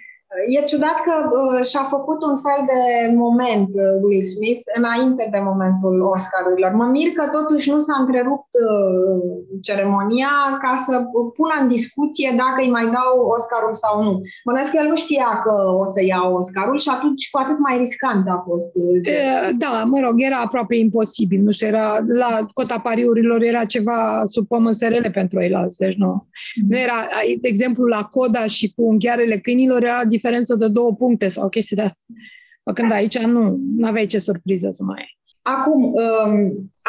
[0.56, 2.80] E ciudat că uh, și-a făcut un fel de
[3.24, 6.72] moment uh, Will Smith înainte de momentul Oscarurilor.
[6.80, 9.30] Mă mir că totuși nu s-a întrerupt uh,
[9.68, 10.32] ceremonia
[10.64, 10.94] ca să
[11.38, 14.14] pună în discuție dacă îi mai dau Oscarul sau nu.
[14.48, 17.74] Mănesc că el nu știa că o să ia Oscarul și atunci cu atât mai
[17.82, 18.70] riscant a fost
[19.06, 19.56] gestul.
[19.64, 21.40] Da, mă rog, era aproape imposibil.
[21.46, 21.86] Nu știu, era,
[22.22, 26.12] la cota pariurilor era ceva sub pământ SRL pentru ei la deci nu.
[26.22, 26.68] Mm-hmm.
[26.68, 26.98] Nu era,
[27.44, 31.76] de exemplu, la coda și cu unghiarele câinilor era diferență de două puncte sau chestii
[31.76, 32.02] de asta.
[32.74, 35.18] Când aici nu, nu aveai ce surpriză să mai ai.
[35.42, 36.32] Acum, um,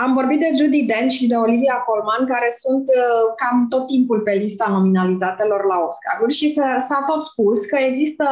[0.04, 4.20] am vorbit de Judy Dench și de Olivia Colman, care sunt uh, cam tot timpul
[4.28, 6.48] pe lista nominalizatelor la Oscaruri și
[6.88, 8.26] s-a tot spus că există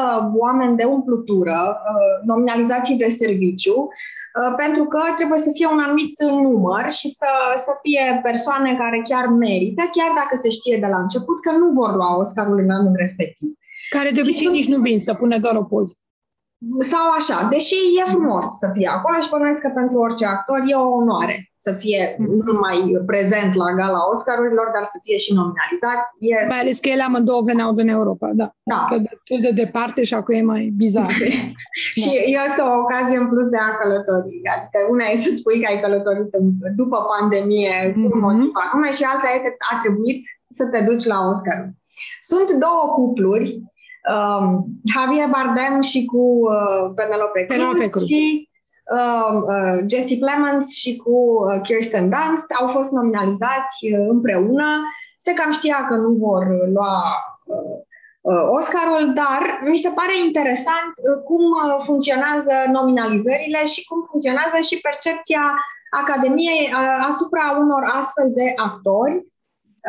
[0.44, 6.14] oameni de umplutură, uh, nominalizații de serviciu, uh, pentru că trebuie să fie un anumit
[6.46, 7.32] număr și să,
[7.66, 11.68] să fie persoane care chiar merită, chiar dacă se știe de la început că nu
[11.80, 13.52] vor lua Oscarul în anul respectiv.
[13.90, 15.94] Care de obicei nici nu vin să pune doar o poză.
[16.94, 20.76] Sau așa, deși e frumos să fie acolo și bănuiesc că pentru orice actor e
[20.86, 22.78] o onoare să fie nu numai
[23.12, 26.02] prezent la gala Oscarurilor, dar să fie și nominalizat.
[26.30, 26.48] E...
[26.54, 28.48] Mai ales că ele amândouă veneau din Europa, da.
[28.74, 28.82] Da.
[28.90, 31.12] Că de, tot de departe și acum e mai bizar.
[32.02, 32.10] și
[32.46, 34.30] este o ocazie în plus de a călători.
[34.56, 36.30] Adică una e să spui că ai călătorit
[36.82, 38.24] după pandemie cu un Mhm.
[38.26, 40.22] motiv anume și alta e că a trebuit
[40.58, 41.60] să te duci la Oscar.
[42.32, 43.50] Sunt două cupluri
[44.14, 48.08] um, Javier Bardem și cu uh, Penelope Cruz, Penelope Cruz.
[48.08, 48.50] și
[48.98, 54.68] uh, uh, Jesse Plemons și cu uh, Kirsten Dunst au fost nominalizați uh, împreună.
[55.18, 56.96] Se cam știa că nu vor uh, lua
[57.44, 57.78] uh,
[58.22, 64.58] uh, Oscarul, dar mi se pare interesant uh, cum uh, funcționează nominalizările și cum funcționează
[64.68, 65.44] și percepția
[66.02, 69.16] Academiei uh, asupra unor astfel de actori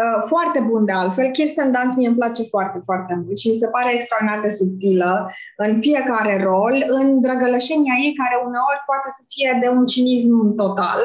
[0.03, 1.31] Uh, foarte bun de altfel.
[1.31, 5.33] Kirsten Dunst mie îmi place foarte, foarte mult și mi se pare extraordinar de subtilă
[5.57, 11.00] în fiecare rol, în drăgălășenia ei, care uneori poate să fie de un cinism total.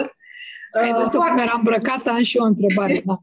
[0.82, 2.10] Ai Uh, văzut cum era îmbrăcată?
[2.10, 3.16] Am și eu o întrebare, da.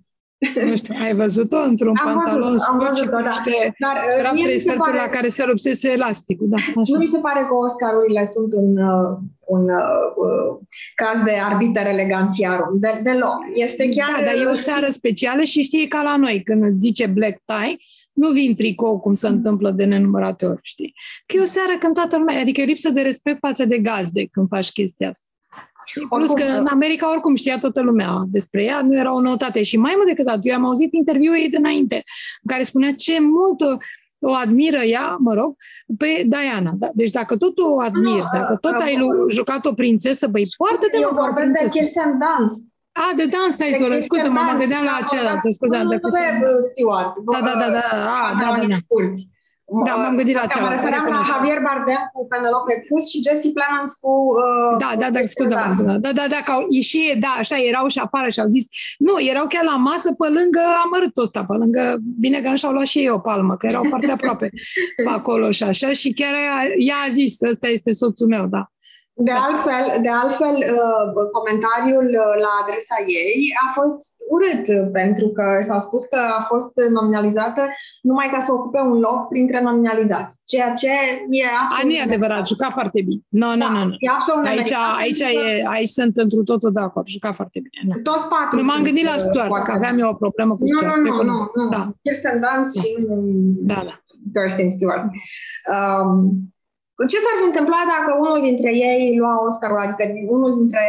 [0.68, 3.28] Nu știu, ai văzut-o într-un Am văzut, pantalon am scurt și văzut-o, cu da.
[3.28, 6.46] niște Dar uh, era mie trei mi se sferturi pare, la care se rupsese elasticul,
[6.48, 6.92] da, așa.
[6.92, 9.10] nu mi se pare că Oscarurile sunt un, uh,
[9.54, 10.50] un uh, uh,
[10.94, 12.74] caz de arbiter eleganțiarum.
[12.84, 13.38] De, deloc.
[13.54, 14.10] Este chiar...
[14.18, 17.36] Da, dar e o seară specială și știi ca la noi, când îți zice black
[17.50, 17.76] tie,
[18.12, 20.94] nu vin tricou cum se întâmplă de nenumărate ori, știi?
[21.26, 24.26] Că e o seară când toată lumea, adică e lipsă de respect față de gazde
[24.26, 25.31] când faci chestia asta.
[25.84, 26.06] Știi?
[26.08, 29.62] Plus Oricum, că în America oricum știa toată lumea despre ea, nu era o noutate.
[29.62, 31.94] Și mai mult decât atât, eu am auzit interviul ei dinainte,
[32.42, 33.76] în care spunea ce mult o,
[34.30, 35.56] o admiră ea, mă rog,
[35.98, 36.72] pe Diana.
[36.78, 36.88] Da?
[36.94, 40.46] Deci dacă tot o admiri, Nu, dacă tot uh, ai lu- jucat o prințesă, băi,
[40.56, 41.78] poartă-te Eu măcar vorbesc de prințesă.
[41.78, 42.62] Kirsten Dunst.
[42.92, 45.46] A, de dans, ai De soră, Kirsten scuze, mă, mă Dunst, gândeam la da, cealaltă,
[45.48, 47.12] vorbeam- scuze, nu, de nu, Kirsten pe uh, Stewart.
[47.34, 47.84] Da, da, da, da,
[48.16, 48.78] a, da, da, da.
[49.72, 49.88] Scurți.
[49.88, 51.28] Da, m-am gândit la Mă cealaltă, refeream la recunosc.
[51.32, 54.12] Javier Bardem cu Penelope Cruz și Jesse Plemons cu...
[54.42, 55.74] Uh, Da, da, da, cu scuze, mă Dunst.
[55.76, 55.92] scuze.
[56.04, 58.64] Da, da, da, că au ieșit, da, așa, erau și afară și au zis,
[59.06, 61.82] nu, erau chiar la masă pe lângă amărâtul ăsta, pe lângă,
[62.24, 64.46] bine că nu și-au luat și ei o palmă, că erau foarte aproape
[65.06, 66.56] pe acolo și așa, și chiar ea,
[66.88, 68.62] ea a zis, ăsta este soțul meu, da.
[69.28, 71.06] De altfel, de altfel uh,
[71.38, 74.00] comentariul uh, la adresa ei a fost
[74.34, 74.66] urât,
[75.00, 77.62] pentru că s-a spus că a fost nominalizată
[78.08, 80.92] numai ca să ocupe un loc printre nominalizați, ceea ce
[81.40, 81.86] e A, absolut...
[81.88, 83.20] nu e adevărat, juca foarte bine.
[83.42, 83.94] Nu, nu, Da, nu, nu.
[84.06, 87.30] e absolut Aici, nemeritat, aici, pentru că e, aici sunt într totul de acord, juca
[87.40, 87.78] foarte bine.
[87.88, 88.02] Nu.
[88.10, 90.52] Toți patru Nu m-am sunt, gândit la uh, Stuart, foarte că aveam eu o problemă
[90.56, 90.96] cu Nu, Stuart.
[90.96, 91.46] nu, nu, nu, recunosc.
[91.60, 91.68] nu.
[91.76, 93.14] Da, Kirsten Dunst și nu
[93.72, 93.94] da, da.
[94.34, 95.04] Kirsten Stewart.
[95.74, 96.51] Um,
[97.10, 100.02] ce s-ar fi întâmplat dacă unul dintre ei lua Oscarul, adică
[100.36, 100.82] unul dintre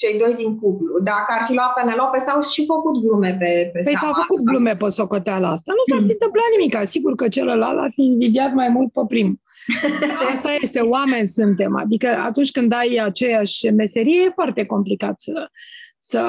[0.00, 3.80] cei doi din cuplu, dacă ar fi luat Penelope sau și făcut glume pe, pe
[3.86, 4.50] Păi seama s-au făcut asta?
[4.50, 5.70] glume pe socoteala asta.
[5.78, 6.16] Nu s-ar fi Mm.
[6.16, 6.74] întâmplat nimic.
[6.94, 9.38] Sigur că celălalt ar fi invidiat mai mult pe primul.
[10.32, 11.72] Asta este, oameni suntem.
[11.84, 15.48] Adică atunci când ai aceeași meserie, e foarte complicat să,
[15.98, 16.20] să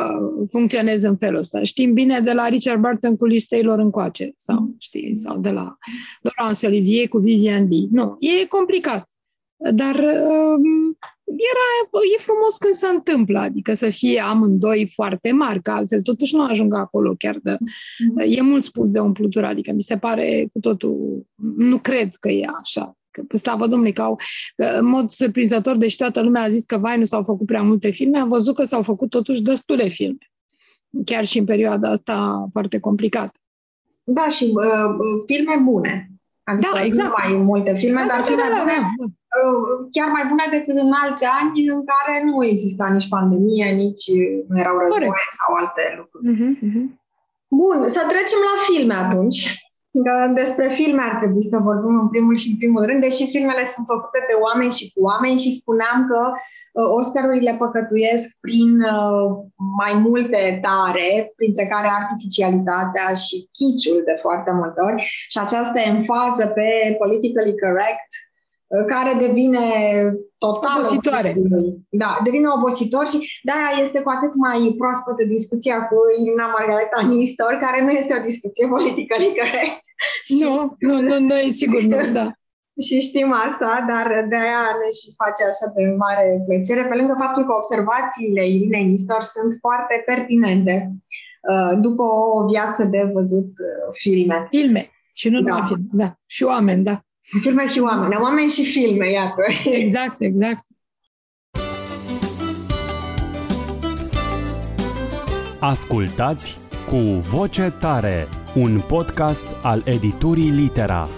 [0.52, 1.64] funcționezi în felul ăsta.
[1.64, 5.78] Știm bine de la Richard Burton cu Liz Taylor încoace, sau, știi, sau de la
[6.22, 7.72] Laurence Olivier cu Vivian D.
[7.92, 9.10] Nu, e complicat.
[9.58, 11.68] Dar um, era,
[12.16, 16.44] e frumos când se întâmplă, adică să fie amândoi foarte mari, că altfel totuși nu
[16.44, 17.58] ajung acolo chiar de...
[18.26, 21.26] E mult spus de umplutură, adică mi se pare cu totul...
[21.58, 22.98] Nu cred că e așa.
[23.12, 24.20] Că, slavă Domnului, că au,
[24.56, 27.62] că, în mod surprinzător, deși toată lumea a zis că, vai, nu s-au făcut prea
[27.62, 30.32] multe filme, am văzut că s-au făcut totuși destule filme.
[31.06, 33.40] Chiar și în perioada asta foarte complicată.
[34.04, 36.15] Da, și uh, filme bune.
[36.50, 37.08] Adică Da, exact.
[37.08, 39.06] Nu mai multe filme, Da, dar da, filme da, da, bune, da.
[39.40, 44.06] uh, chiar mai bune decât în alți ani în care nu exista nici pandemie, nici
[44.48, 45.34] nu erau războaie Corect.
[45.42, 46.24] sau alte lucruri.
[46.32, 46.84] Mhm, mhm.
[47.48, 49.40] Bun, să trecem la filme atunci.
[50.04, 53.64] Că Despre filme ar trebui să vorbim în primul și în primul rând, deși filmele
[53.74, 59.28] sunt făcute de oameni și cu oameni și spuneam că uh, Oscarurile păcătuiesc prin uh,
[59.82, 65.00] mai multe tare, printre care artificialitatea și chiciul de foarte multe ori.
[65.32, 66.68] Și această enfază pe
[67.02, 68.35] politically correct uh,
[68.88, 69.66] care devine
[70.38, 71.34] total Obositoare.
[71.90, 77.54] Da, devine obositor și de-aia este cu atât mai proaspătă discuția cu Irina Margareta Nistor,
[77.66, 79.82] care nu este o discuție politically correct.
[80.42, 80.54] Nu,
[80.88, 82.26] nu, nu, nu, e sigur, nu, da.
[82.86, 87.44] Și știm asta, dar de-aia ne și face așa de mare plăcere, pe lângă faptul
[87.46, 90.76] că observațiile Irinei Nistor sunt foarte pertinente
[91.52, 94.48] uh, după o viață de văzut uh, filme.
[94.50, 94.84] Filme.
[95.14, 95.48] Și nu Da.
[95.48, 96.10] numai filme, da.
[96.26, 96.96] Și oameni, da.
[97.26, 99.42] Filme și oameni, oameni și filme, iată.
[99.66, 100.66] Exact, exact.
[105.60, 106.58] Ascultați
[106.90, 111.10] cu voce tare, un podcast al editurii Litera.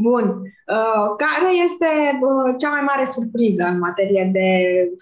[0.00, 0.24] Bun.
[0.76, 1.86] Uh, care este
[2.20, 4.48] uh, cea mai mare surpriză în materie de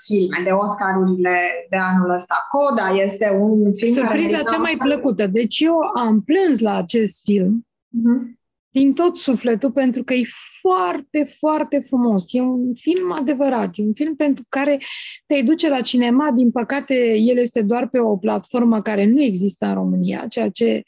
[0.06, 1.36] filme, de Oscarurile
[1.70, 2.46] de anul ăsta?
[2.50, 5.26] Coda este un film Surpriza cea mai plăcută.
[5.26, 7.66] Deci eu am plâns la acest film.
[7.66, 8.36] Uh-huh
[8.78, 10.22] din tot sufletul, pentru că e
[10.60, 12.32] foarte, foarte frumos.
[12.32, 14.78] E un film adevărat, e un film pentru care
[15.26, 16.32] te duce la cinema.
[16.34, 20.82] Din păcate, el este doar pe o platformă care nu există în România, ceea ce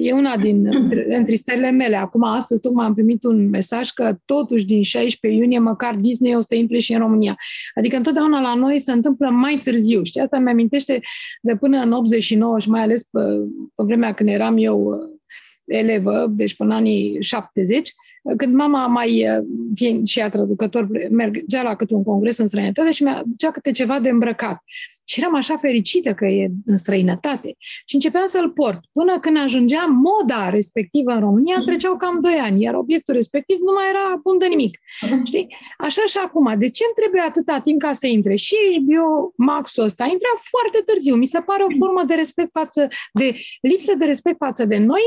[0.00, 0.68] e una din
[1.08, 1.96] întristările mele.
[1.96, 6.40] Acum, astăzi, tocmai am primit un mesaj că totuși din 16 iunie, măcar Disney o
[6.40, 7.36] să intre și în România.
[7.74, 10.02] Adică întotdeauna la noi se întâmplă mai târziu.
[10.02, 11.00] Știi, asta mi amintește
[11.42, 13.20] de până în 89 și mai ales pe,
[13.74, 14.92] pe vremea când eram eu
[15.68, 17.92] elevă, deci până anii 70,
[18.36, 19.26] când mama mai,
[19.74, 23.70] fiind și ea traducător, mergea la câte un congres în străinătate și mi-a ducea câte
[23.70, 24.62] ceva de îmbrăcat.
[25.04, 27.56] Și eram așa fericită că e în străinătate.
[27.86, 28.80] Și începeam să-l port.
[28.92, 31.64] Până când ajungea moda respectivă în România, mm.
[31.64, 34.78] treceau cam 2 ani, iar obiectul respectiv nu mai era bun de nimic.
[35.10, 35.24] Mm.
[35.24, 35.56] Știi?
[35.78, 36.58] Așa și acum.
[36.58, 38.34] De ce îmi trebuie atâta timp ca să intre?
[38.34, 41.14] Și HBO Max-ul ăsta intra foarte târziu.
[41.14, 45.02] Mi se pare o formă de respect față de lipsă de respect față de noi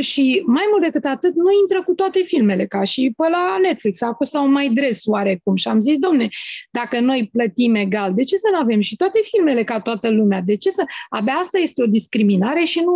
[0.00, 4.02] și mai mult decât atât, nu intră cu toate filmele, ca și pe la Netflix.
[4.02, 5.54] Acum sau mai dres oarecum.
[5.54, 6.28] Și am zis, domne,
[6.70, 10.40] dacă noi plătim egal, de ce să nu avem și toate filmele ca toată lumea?
[10.40, 10.84] De ce să...
[11.08, 12.94] Abia asta este o discriminare și nu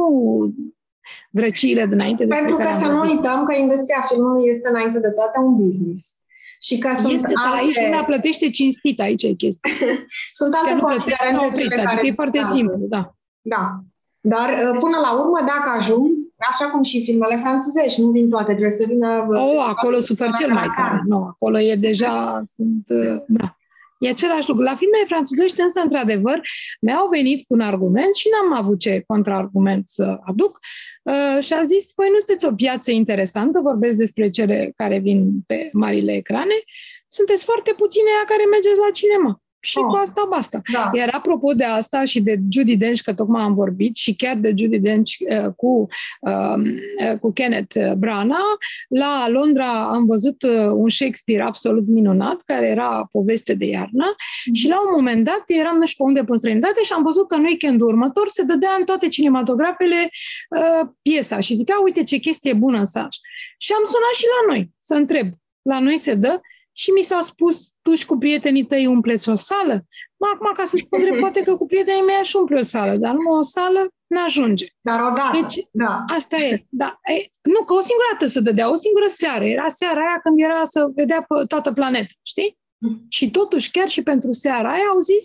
[1.30, 2.24] drăciile dinainte.
[2.24, 6.16] De Pentru că să nu uităm că industria filmului este înainte de toate un business.
[6.62, 7.58] Și că sunt este, alte...
[7.58, 9.72] aici lumea plătește cinstit, aici e chestia.
[10.40, 11.86] sunt alte că nu considerente oprit, care...
[11.86, 12.46] Adică e foarte da.
[12.46, 13.14] simplu, da.
[13.40, 13.72] Da.
[14.20, 16.10] Dar uh, până la urmă, dacă ajung,
[16.50, 19.26] așa cum și filmele franțuzești, nu vin toate, trebuie să vină...
[19.30, 21.02] Oh, acolo sufer cel mai tare.
[21.06, 23.56] Nu, acolo e deja, sunt, uh, da.
[23.98, 24.62] E același lucru.
[24.62, 26.40] La filmele franțuzești, însă, într-adevăr,
[26.80, 30.58] mi-au venit cu un argument și n-am avut ce contraargument să aduc
[31.02, 35.40] uh, și a zis, păi nu sunteți o piață interesantă, vorbesc despre cele care vin
[35.46, 36.58] pe marile ecrane,
[37.06, 39.42] sunteți foarte puține la care mergeți la cinema.
[39.68, 39.84] Și oh.
[39.84, 40.60] cu asta basta.
[40.72, 40.90] Da.
[40.94, 44.54] Iar apropo de asta și de Judy Dench, că tocmai am vorbit, și chiar de
[44.56, 45.86] Judy Dench uh, cu,
[46.20, 53.08] uh, cu Kenneth Branagh, la Londra am văzut uh, un Shakespeare absolut minunat, care era
[53.12, 54.14] poveste de iarnă
[54.46, 54.54] mm.
[54.54, 57.28] și la un moment dat eram nu știu pe unde pe străinătate și am văzut
[57.28, 62.16] că în weekendul următor se dădea în toate cinematografele uh, piesa și zicea, uite ce
[62.16, 63.16] chestie bună în saș.
[63.58, 65.26] Și am sunat și la noi să întreb.
[65.62, 66.40] La noi se dă
[66.80, 69.74] și mi s-a spus, tu și cu prietenii tăi umpleți o sală?
[70.16, 72.96] Mă, acum, ca să spun drept, poate că cu prietenii mei aș umple o sală,
[72.96, 74.66] dar nu o sală n-ajunge.
[74.80, 76.04] Dar odată, deci, da.
[76.06, 77.00] Asta e, da.
[77.02, 79.44] E, nu, că o singură dată să dădea, o singură seară.
[79.44, 82.58] Era seara aia când era să vedea pe toată planeta, știi?
[82.78, 83.06] Mm.
[83.08, 85.24] Și totuși, chiar și pentru seara aia, au zis,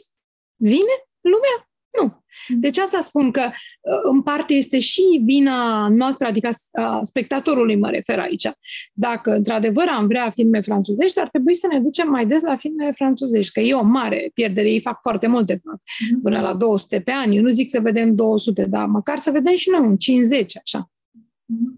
[0.58, 1.73] vine lumea nu.
[2.48, 7.90] Deci asta spun că uh, în parte este și vina noastră, adică a spectatorului mă
[7.90, 8.50] refer aici.
[8.94, 12.92] Dacă într-adevăr am vrea filme franțuzești, ar trebui să ne ducem mai des la filme
[12.92, 16.22] franțuzești, că e o mare pierdere, ei fac foarte multe, mhm.
[16.22, 17.32] până la 200 pe an.
[17.32, 20.88] Eu nu zic să vedem 200, dar măcar să vedem și noi un 50, așa.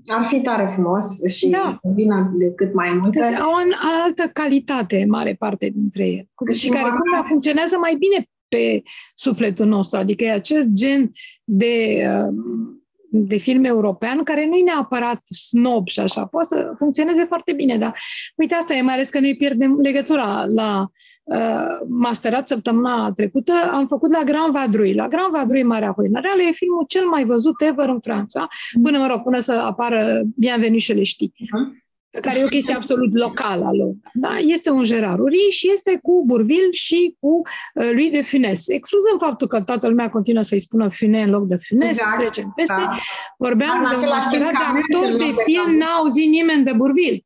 [0.06, 1.80] Ar fi tare frumos și da.
[1.82, 3.24] să vină de cât mai multe.
[3.24, 3.56] Au o
[4.04, 6.90] altă calitate, mare parte dintre ele, și, și care
[7.24, 10.00] funcționează mai bine pe sufletul nostru.
[10.00, 11.12] Adică e acest gen
[11.44, 17.24] de, um, de film european care nu e neapărat snob și așa, poate să funcționeze
[17.24, 18.00] foarte bine, dar
[18.36, 20.88] uite asta e, mai ales că noi pierdem legătura la
[21.24, 24.94] uh, masterat săptămâna trecută, am făcut la Grand Vadrui.
[24.94, 28.48] La Grand Vadrui, Marea Hoinăreală, e filmul cel mai văzut ever în Franța,
[28.82, 31.34] până, mă rog, până să apară Bienvenue și le știi.
[31.36, 31.85] Uh-huh
[32.22, 33.94] care e o chestie absolut locală a lor.
[34.14, 34.36] Da?
[34.38, 37.42] Este un Gerard Uri și este cu Burvil și cu
[37.74, 38.68] uh, lui de Funes.
[38.68, 42.18] Excluzând faptul că toată lumea continuă să-i spună Fune în loc de Funes, exact.
[42.18, 42.76] trecem peste.
[42.78, 42.98] Da.
[43.38, 47.25] Vorbeam da, de un masterat de actor de film, n-a auzit nimeni de Burvil.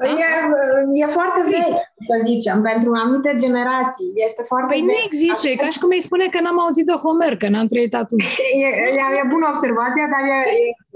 [0.00, 0.28] Păi e,
[1.02, 4.10] e foarte vechi, să zicem, pentru anumite generații.
[4.28, 4.90] Este foarte Păi vechi.
[4.92, 7.68] nu există, e ca și cum îi spune că n-am auzit de Homer, că n-am
[7.72, 8.30] trăit atunci.
[8.66, 10.38] E, e, e bună observația, dar e,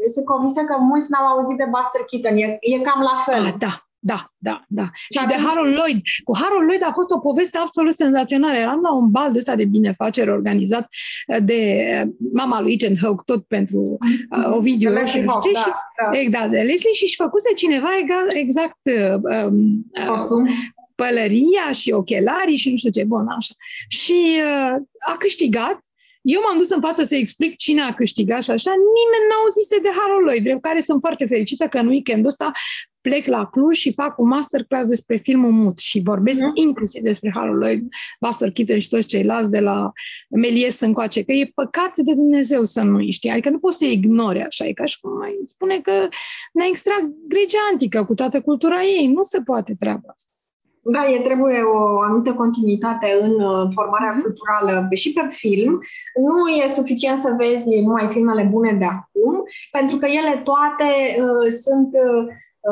[0.02, 2.36] e, sunt convinsă că mulți n-au auzit de Buster Keaton.
[2.44, 3.44] E, e cam la fel.
[3.46, 3.72] Ah, da,
[4.03, 4.90] da, da, da.
[4.92, 6.01] Și, și de Harold Lloyd.
[6.24, 8.57] Cu Harold Lloyd a fost o poveste absolut senzațională.
[8.57, 10.88] Eram la un bal de ăsta de binefacere organizat
[11.26, 15.51] uh, de uh, mama lui Ethan Hawke, tot pentru uh, Ovidiu și nu știu ce.
[15.53, 15.66] Da, și,
[16.12, 16.18] da.
[16.18, 20.51] Exact, de Leslie și-și făcuse cineva egal, exact uh, um, uh,
[20.94, 23.55] pălăria și ochelarii și nu știu ce, bun, așa.
[23.88, 24.76] Și uh,
[25.07, 25.78] a câștigat
[26.21, 29.79] Eu m-am dus în față să explic cine a câștigat și așa, nimeni n-a auzise
[29.79, 32.53] de Harold Lloyd, drept care sunt foarte fericită că în weekendul ăsta
[33.01, 36.51] plec la Cluj și fac un masterclass despre filmul mut și vorbesc mm.
[36.55, 37.89] inclusiv despre Harold Lloyd,
[38.21, 39.93] Buster Keaton și toți ceilalți de la
[40.29, 44.43] Melies încoace, că e păcat de Dumnezeu să nu știi, adică nu poți să ignori
[44.43, 46.09] așa, e ca și cum mai spune că
[46.53, 50.39] ne-a extrat Grecia antică cu toată cultura ei, nu se poate treaba asta.
[50.83, 54.22] Da, e trebuie o anumită continuitate în uh, formarea mhm.
[54.22, 55.81] culturală și pe film.
[56.28, 60.91] Nu e suficient să vezi numai filmele bune de acum, pentru că ele toate
[61.22, 62.22] uh, sunt uh,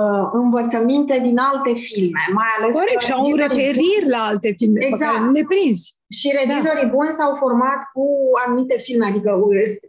[0.00, 4.84] uh, învățăminte din alte filme, mai ales Corect, și au un referiri la alte filme
[4.84, 5.12] exact.
[5.12, 5.97] pe care nu le prinzi.
[6.16, 6.94] Și regizorii da.
[6.96, 8.06] buni s-au format cu
[8.44, 9.30] anumite filme, adică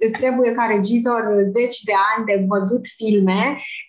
[0.06, 1.22] îți trebuie ca regizor
[1.58, 3.42] zeci de ani de văzut filme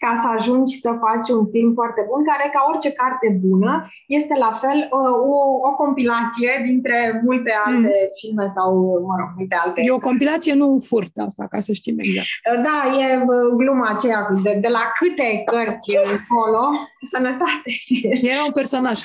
[0.05, 3.73] ca să ajungi să faci un film foarte bun, care, ca orice carte bună,
[4.19, 5.37] este la fel uh, o,
[5.69, 8.11] o compilație dintre multe alte mm.
[8.21, 8.71] filme sau,
[9.09, 9.79] mă rog, multe alte.
[9.85, 12.29] E o compilație, nu un furt asta, ca să știm exact.
[12.49, 16.65] Uh, da, e uh, gluma aceea de, de la câte cărți încolo,
[17.13, 17.71] sănătate.
[18.33, 18.97] Era un personaj,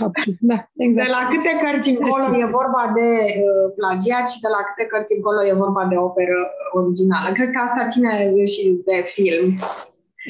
[0.52, 1.08] da, exact.
[1.08, 3.15] De la câte cărți încolo e vorba de Uh,
[3.80, 6.40] plagiat și de la câte cărți încolo e vorba de operă
[6.80, 7.28] originală.
[7.38, 8.12] Cred că asta ține
[8.54, 9.48] și de film.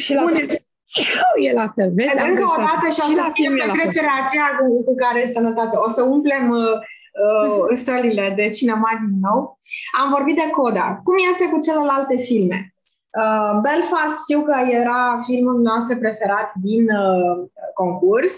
[0.03, 0.47] Și la fel.
[1.47, 2.27] E la fel, vezi?
[2.29, 5.75] Încă o dată și, și o să fie petrecerea aceea cu, cu care sănătate.
[5.85, 6.75] O să umplem uh,
[7.23, 9.59] uh, sălile de cinema din nou.
[10.01, 10.87] Am vorbit de Coda.
[11.03, 12.59] Cum este cu celelalte filme?
[13.21, 17.33] Uh, Belfast știu că era filmul nostru preferat din uh,
[17.73, 18.35] concurs.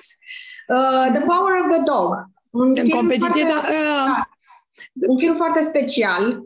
[0.75, 2.09] Uh, the Power of the Dog.
[2.49, 4.29] Un în competiție, foarte, da, uh, da,
[5.07, 6.45] un film foarte special.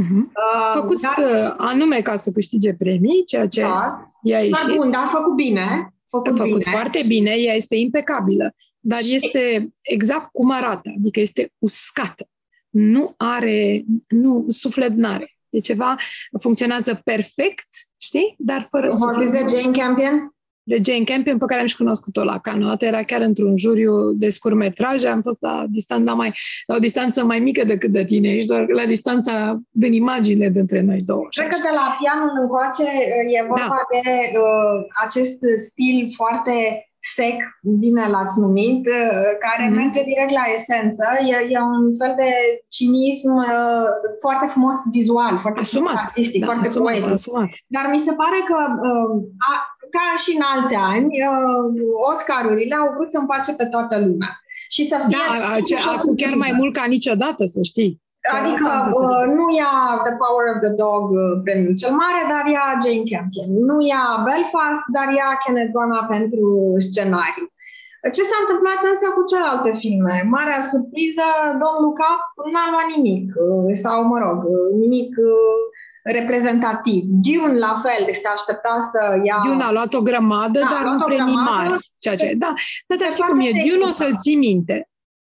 [0.00, 0.22] Uh-huh.
[0.22, 4.76] Uh, făcut dar, uh, anume ca să câștige premii, ceea ce da, i-a ieșit.
[4.76, 5.94] bun, dar a făcut bine.
[6.08, 6.70] Făcut, a făcut bine.
[6.70, 9.14] foarte bine, ea este impecabilă, dar și...
[9.14, 12.28] este exact cum arată, adică este uscată.
[12.70, 15.36] Nu are, nu, suflet n-are.
[15.48, 15.96] E ceva,
[16.40, 18.34] funcționează perfect, știi?
[18.38, 20.35] Dar fără Vorbiți de Jane Campion?
[20.68, 22.86] De Jane Campion, pe care am și cunoscut-o la Canada.
[22.86, 25.08] Era chiar într-un juriu de scurmetraje.
[25.08, 26.34] Am fost la, distanța mai,
[26.66, 30.80] la o distanță mai mică decât de tine, ești doar la distanța din imaginile dintre
[30.80, 31.26] noi două.
[31.30, 32.88] Cred că de la pianul încoace
[33.38, 33.86] e vorba da.
[33.90, 34.04] de
[34.38, 36.54] uh, acest stil foarte
[37.14, 37.38] sec,
[37.82, 39.80] bine l-ați numit, uh, care mm-hmm.
[39.80, 41.04] merge direct la esență.
[41.32, 42.30] E, e un fel de
[42.76, 43.88] cinism uh,
[44.24, 47.12] foarte frumos vizual, foarte asumat, artistic, da, foarte asumat, poetic.
[47.12, 47.50] Asumat.
[47.76, 48.58] Dar mi se pare că
[48.88, 49.12] uh,
[49.50, 49.52] a,
[49.94, 51.64] ca și în alți ani, uh,
[52.10, 54.32] Oscarurile au vrut să împace pe toată lumea.
[54.74, 55.16] Și să fie...
[55.16, 55.26] Da,
[55.94, 57.92] acum chiar mai mult ca niciodată, să știi.
[58.38, 58.68] Adică
[59.00, 59.74] uh, nu ia
[60.06, 63.50] The Power of the Dog uh, premiul cel mare, dar ia Jane Campion.
[63.68, 66.46] Nu ia Belfast, dar ia Kenneth Branagh pentru
[66.88, 67.46] scenariu.
[68.16, 70.14] Ce s-a întâmplat însă cu celelalte filme?
[70.36, 71.26] Marea surpriză,
[71.60, 72.10] Don Luca
[72.52, 75.58] n-a luat nimic, uh, sau mă rog, uh, nimic uh,
[76.06, 77.02] reprezentativ.
[77.06, 79.40] Dune, la fel, se aștepta să ia...
[79.44, 81.74] Dune a luat o grămadă, da, dar nu premii mari.
[81.98, 82.34] Ceea ce...
[82.36, 82.52] Da,
[82.86, 84.88] da dar știi cum e, Dune o să-l ții minte.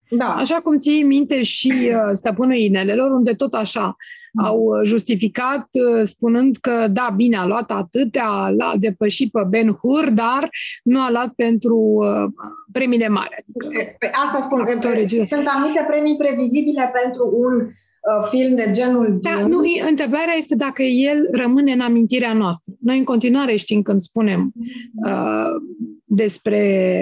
[0.10, 0.36] Da.
[0.36, 3.96] Așa cum ții minte și uh, stăpânul inelelor, unde tot așa
[4.32, 4.46] mm.
[4.46, 9.72] au uh, justificat uh, spunând că, da, bine, a luat atâtea, l-a depășit pe Ben
[9.72, 10.50] Hur, dar
[10.84, 12.32] nu a luat pentru uh,
[12.72, 13.36] premiile mari.
[13.40, 17.70] Adică, pe asta spun, actori, sunt anumite premii previzibile pentru un
[18.30, 22.74] film de genul Da, nu, întrebarea este dacă el rămâne în amintirea noastră.
[22.80, 25.12] Noi în continuare știm când spunem mm.
[25.12, 25.50] uh,
[26.04, 26.62] despre,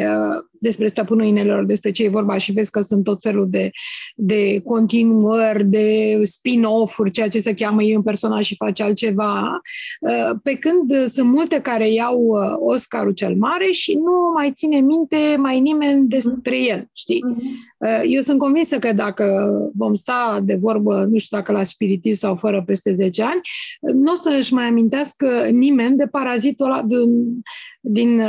[0.10, 3.70] uh, despre stăpânul inelor, despre ce e vorba și vezi că sunt tot felul de,
[4.16, 9.62] de continuări, de spin-off-uri, ceea ce se cheamă ei un personaj și face altceva,
[9.99, 14.80] uh, pe când sunt multe care iau uh, Oscarul cel mare și nu mai ține
[14.80, 17.24] minte mai nimeni despre el, știi?
[17.28, 17.43] Mhm.
[18.03, 19.26] Eu sunt convinsă că dacă
[19.76, 23.41] vom sta de vorbă, nu știu dacă la spiritism sau fără peste 10 ani,
[23.80, 27.41] nu o să-și mai amintească nimeni de parazitul ăla din,
[27.88, 28.21] din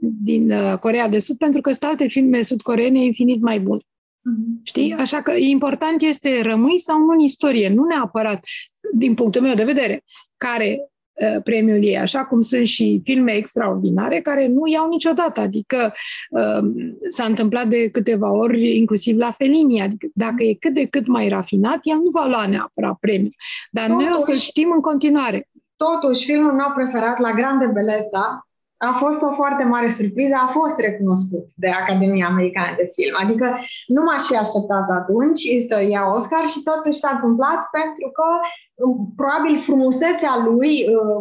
[0.00, 3.80] din uh, Corea de Sud, pentru că sunt alte filme sudcoreene infinit mai bune.
[3.80, 4.62] Mm-hmm.
[4.62, 4.92] Știi?
[4.92, 8.44] Așa că important este rămâi sau nu în istorie, nu neapărat,
[8.92, 10.04] din punctul meu de vedere,
[10.36, 15.40] care uh, premiul ei, așa cum sunt și filme extraordinare care nu iau niciodată.
[15.40, 15.94] Adică
[16.30, 16.70] uh,
[17.08, 19.82] s-a întâmplat de câteva ori, inclusiv la Fellini.
[19.82, 23.34] Adică dacă e cât de cât mai rafinat, el nu va lua neapărat premiul.
[23.70, 25.48] Dar totuși, noi o să știm în continuare.
[25.76, 28.46] Totuși, filmul meu preferat, La Grande Beleța,
[28.78, 33.14] a fost o foarte mare surpriză, a fost recunoscut de Academia Americană de Film.
[33.22, 33.46] Adică
[33.86, 38.26] nu m-aș fi așteptat atunci să ia Oscar și totuși s-a întâmplat pentru că
[38.74, 41.20] um, probabil frumusețea lui, uh,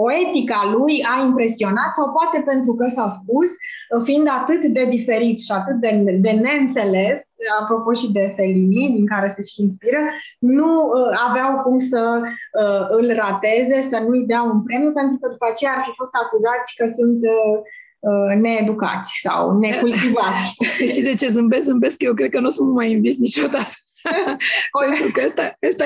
[0.00, 3.50] poetica lui a impresionat sau poate pentru că s-a spus,
[4.04, 5.90] fiind atât de diferit și atât de,
[6.26, 7.20] de neînțeles,
[7.60, 10.02] apropo și de Fellini, din care se și inspiră,
[10.38, 15.26] nu uh, aveau cum să uh, îl rateze, să nu-i dea un premiu, pentru că
[15.34, 17.56] după aceea ar fi fost acuzați că sunt uh,
[18.08, 20.48] uh needucați sau necultivați.
[20.90, 21.64] Știi de ce zâmbesc?
[21.70, 23.74] Zâmbesc că eu cred că nu o să mă mai invit niciodată.
[24.88, 25.84] pentru că ăsta, ăsta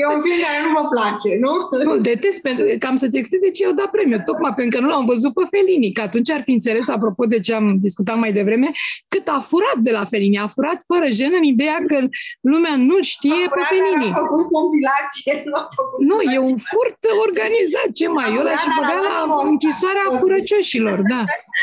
[0.00, 1.52] e un film care nu mă place, nu?
[1.86, 4.18] Nu, detest, pentru că am să-ți explic de ce eu dat premiu.
[4.24, 7.38] Tocmai pentru că nu l-am văzut pe Felini, că atunci ar fi înțeles, apropo de
[7.40, 8.68] ce am discutat mai devreme,
[9.12, 10.38] cât a furat de la Felini.
[10.38, 11.98] A furat fără jenă în ideea că
[12.40, 14.08] lumea nu-l știe pe Felini.
[14.12, 17.88] A făcut compilație, nu a făcut Nu, e un furt organizat.
[17.98, 18.28] Ce mai?
[18.36, 19.18] Eu l-aș băga la
[19.50, 21.22] închisoarea furăcioșilor, da.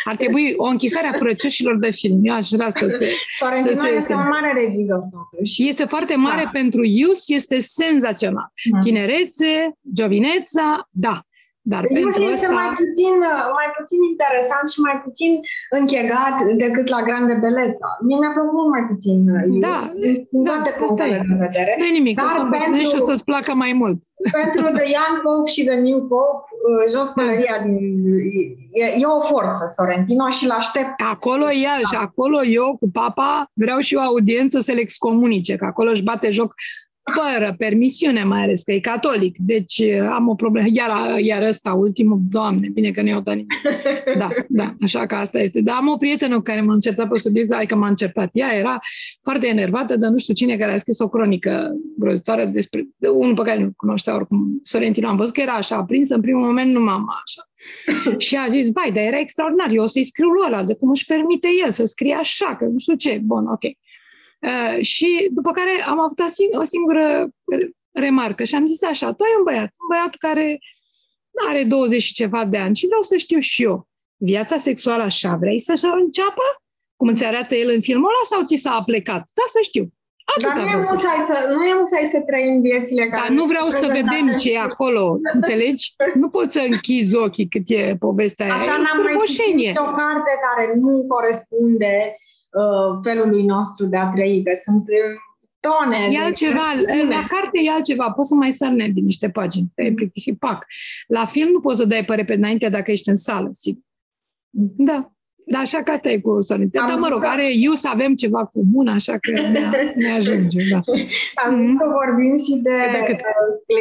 [0.09, 2.19] Ar trebui o închisoare a furăcioșilor de film.
[2.23, 3.07] Eu aș vrea să se...
[3.39, 5.01] Sorrentino este un mare regizor,
[5.31, 6.49] totuși este foarte mare da.
[6.49, 8.51] pentru Ius, este senzațional.
[8.71, 8.79] Da.
[8.79, 11.21] Tinerețe, giovineța, da.
[11.73, 12.59] Dar Ius pentru este ăsta...
[12.61, 13.13] mai puțin,
[13.59, 15.31] mai puțin interesant și mai puțin
[15.79, 17.89] închegat decât la Grande Beleța.
[18.05, 19.17] Mie mi-a plăcut mai puțin
[19.51, 19.77] Ius, da,
[20.31, 21.71] din da, toate punctele de vedere.
[21.81, 23.99] Nu nimic, Dar o să pentru, și o să-ți placă mai mult.
[24.41, 27.75] Pentru The Young Pope și The New Pope, uh, jos pălăria din...
[28.81, 30.93] E, e o forță, Sorrentino, și l-aștept.
[31.15, 33.29] Acolo, iar, și acolo eu cu papa
[33.63, 36.49] vreau și o audiență să le excomunice, că acolo își bate joc
[37.03, 39.37] fără permisiune, mai ales că e catolic.
[39.37, 40.67] Deci uh, am o problemă.
[40.71, 43.51] Iar, iar ăsta, ultimul, doamne, bine că nu i-au dat nimic.
[44.17, 45.61] Da, da, așa că asta este.
[45.61, 48.29] Dar am o prietenă cu care m-a încertat pe subiect, adică m-a încertat.
[48.31, 48.79] Ea era
[49.21, 53.35] foarte enervată, dar nu știu cine care a scris o cronică grozitoare despre de unul
[53.35, 54.59] pe care nu cunoștea oricum.
[54.63, 57.41] Sorrentino am văzut că era așa aprins, în primul moment nu m-am așa.
[58.25, 60.89] și a zis, vai, dar era extraordinar, eu o să-i scriu lui ăla, de cum
[60.89, 63.21] își permite el să scrie așa, că nu știu ce.
[63.23, 63.63] Bun, ok.
[64.39, 66.19] Uh, și după care am avut
[66.59, 67.29] o singură
[67.91, 70.59] remarcă și am zis așa, tu ai un băiat, un băiat care
[71.47, 75.35] are 20 și ceva de ani și vreau să știu și eu, viața sexuală așa
[75.35, 76.43] vrei să se înceapă?
[76.95, 79.23] Cum îți arată el în filmul ăla sau ți s-a plecat?
[79.33, 79.85] Da, să știu.
[80.35, 83.21] Atât Dar nu e, musai să, nu e musai să trăim viețile care...
[83.21, 85.93] Dar nu vreau să vedem ce e acolo, înțelegi?
[86.13, 88.55] Nu poți să închizi ochii cât e povestea aia.
[88.55, 89.13] Așa n-am mai
[89.75, 92.28] o carte care nu corespunde Uh,
[93.03, 95.19] felului nostru de a trăi, că sunt uh,
[95.59, 96.07] tone.
[96.11, 96.73] E altceva,
[97.09, 100.65] la carte e altceva, poți să mai sărne din niște pagini, te plictisi, pac.
[101.07, 103.81] La film nu poți să dai pe repede înainte dacă ești în sală, sigur.
[104.77, 105.11] Da.
[105.51, 106.69] Da, așa că asta e cu Sorin.
[106.71, 110.69] Da, mă rog, are eu să avem ceva comun, așa că ne, ne ajunge.
[110.69, 110.81] Da.
[111.45, 113.15] Am zis că vorbim și de, de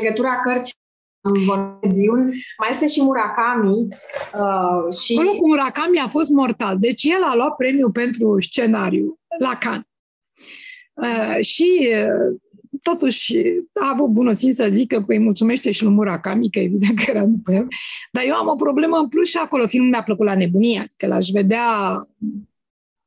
[0.01, 0.75] legătura cărții
[1.93, 2.23] Diun.
[2.59, 3.71] Mai este și Murakami.
[3.71, 5.17] Uh, și...
[5.19, 6.79] Acolo cu Murakami a fost mortal.
[6.79, 9.87] Deci el a luat premiul pentru scenariu la Cannes.
[10.95, 12.37] Uh, și uh,
[12.83, 13.37] totuși
[13.81, 17.25] a avut bunosin să zică că îi mulțumește și lui Murakami, că evident că era
[17.25, 17.67] după el.
[18.13, 19.67] Dar eu am o problemă în plus și acolo.
[19.67, 21.63] Filmul mi-a plăcut la nebunie, că l-aș vedea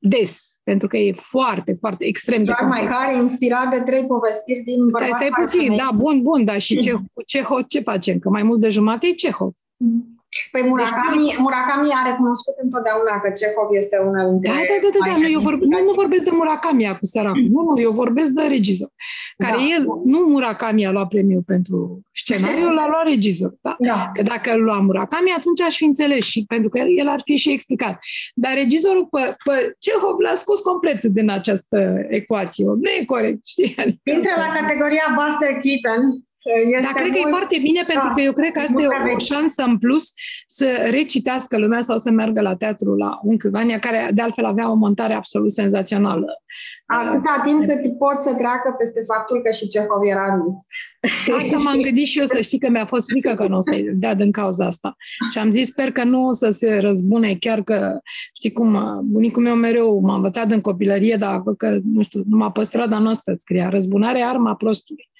[0.04, 4.62] des, pentru că e foarte, foarte extrem Doar de mai care, inspirat de trei povestiri
[4.62, 8.20] din Stai, stai puțin, da, bun, bun, dar și ce, cu Cehov ce facem?
[8.20, 9.54] Că mai mult de jumate e Cehov.
[9.54, 10.21] Mm-hmm.
[10.52, 14.52] Păi Murakami, deci, Murakami a recunoscut întotdeauna că Cehov este una dintre...
[14.52, 15.14] Da, da, da, da, da.
[15.24, 17.48] Nu, eu vorbe, nu, nu vorbesc de Murakami cu săracul.
[17.56, 18.92] Nu, nu, eu vorbesc de regizor.
[19.38, 19.64] Care da.
[19.76, 23.52] el, nu Murakami a luat premiul pentru scenariu, l-a luat regizor.
[23.62, 23.76] Da?
[23.80, 24.10] da.
[24.14, 27.36] Că dacă îl lua Murakami, atunci aș fi înțeles și pentru că el ar fi
[27.36, 27.96] și explicat.
[28.36, 31.78] Dar regizorul pe, pe Cehov l-a scos complet din această
[32.10, 32.66] ecuație.
[32.66, 33.76] Nu e corect, știi?
[33.78, 36.04] Adică Intră la categoria Buster Keaton
[36.44, 38.88] este Dar cred că e foarte bine pentru da, că eu cred că asta e
[38.88, 40.14] o, o șansă în plus
[40.46, 44.72] să recitească lumea sau să meargă la teatru la un Vania, care de altfel avea
[44.72, 46.26] o montare absolut senzațională.
[46.86, 50.56] Atâta timp cât pot să treacă peste faptul că și Cehov era rus.
[51.40, 53.90] Asta m-am gândit și eu să știi că mi-a fost frică că nu o să-i
[53.94, 54.96] dea din cauza asta.
[55.32, 58.00] Și am zis, sper că nu o să se răzbune, chiar că,
[58.34, 62.64] știi cum, bunicul meu mereu m-a învățat în copilărie, dar că, nu știu, numai pe
[62.64, 65.11] strada noastră scria, răzbunare arma prostului.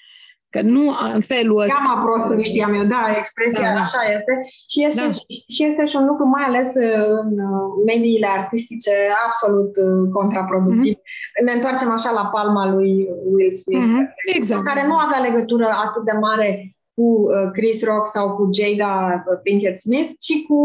[0.54, 0.84] Că nu
[1.14, 1.74] în felul ăsta.
[1.74, 3.80] Cam prostului știam eu, da, expresia da, da.
[3.80, 4.32] așa este.
[4.72, 5.10] Și este, da.
[5.54, 8.94] și este și un lucru, mai ales uh, în uh, mediile artistice,
[9.26, 10.94] absolut uh, contraproductiv.
[10.94, 11.44] Mm-hmm.
[11.44, 14.34] Ne întoarcem așa la palma lui Will Smith, mm-hmm.
[14.34, 14.64] exact.
[14.64, 20.10] care nu avea legătură atât de mare cu Chris Rock sau cu Jada Pinkett Smith,
[20.18, 20.58] ci cu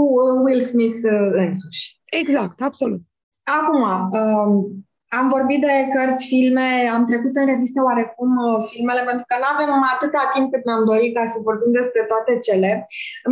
[0.45, 0.99] Will Smith
[1.31, 1.99] însuși.
[2.05, 3.01] Exact, absolut.
[3.43, 9.25] Acum, um, am vorbit de cărți, filme, am trecut în revistă oarecum uh, filmele, pentru
[9.27, 12.87] că nu avem atâta timp cât ne-am dorit ca să vorbim despre toate cele.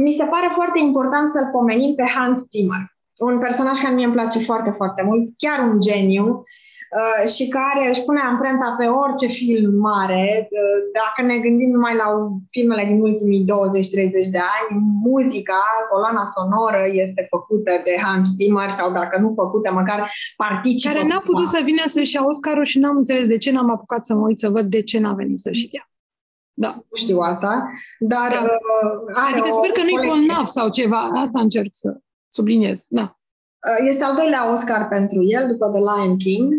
[0.05, 2.83] Mi se pare foarte important să-l pomenim pe Hans Zimmer,
[3.27, 6.25] un personaj care mie îmi place foarte, foarte mult, chiar un geniu.
[6.27, 6.43] uh,
[7.35, 10.47] și care își pune amprenta pe orice film mare.
[10.51, 12.07] Uh, dacă ne gândim numai la
[12.49, 13.45] filmele din ultimii 20-30
[14.35, 14.67] de ani,
[15.07, 20.93] muzica, coloana sonoră este făcută de Hans Zimmer sau dacă nu făcută, măcar participă.
[20.93, 24.05] Care n-a putut să vină să-și ia Oscarul și n-am înțeles de ce n-am apucat
[24.05, 25.89] să mă uit să văd de ce n-a venit să-și ia.
[26.57, 26.71] Da.
[26.89, 27.69] Nu știu asta,
[27.99, 28.41] dar da.
[28.41, 31.01] uh, Adică sper că nu-i bolnav sau ceva.
[31.23, 32.85] Asta încerc să subliniez.
[32.89, 33.01] Da.
[33.01, 36.53] Uh, este al doilea Oscar pentru el, după The Lion King,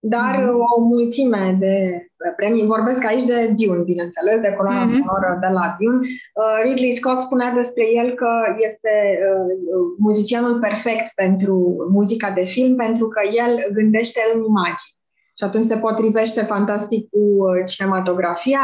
[0.00, 0.76] dar mm-hmm.
[0.76, 2.66] o mulțime de premii.
[2.66, 4.98] Vorbesc aici de Dune, bineînțeles, de coloana mm-hmm.
[4.98, 5.98] sonoră de la Dune.
[5.98, 8.30] Uh, Ridley Scott spunea despre el că
[8.66, 8.94] este
[9.28, 9.54] uh,
[9.98, 14.96] muzicianul perfect pentru muzica de film, pentru că el gândește în imagini.
[15.38, 17.22] Și atunci se potrivește fantastic cu
[17.66, 18.60] cinematografia.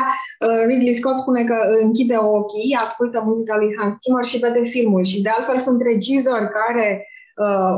[0.66, 5.05] Ridley Scott spune că închide ochii, ascultă muzica lui Hans Zimmer și vede filmul.
[5.05, 7.13] Și de altfel sunt regizori care uh,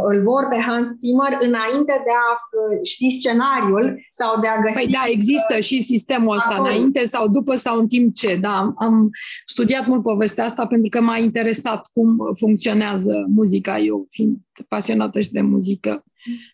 [0.02, 4.74] îl vor pe Hans Zimmer înainte de a uh, ști scenariul sau de a găsi...
[4.74, 6.68] Păi da, există uh, și sistemul ăsta, acolo.
[6.68, 8.72] înainte sau după sau în timp ce, da.
[8.76, 9.10] Am
[9.46, 14.34] studiat mult povestea asta pentru că m-a interesat cum funcționează muzica, eu fiind
[14.68, 16.04] pasionată și de muzică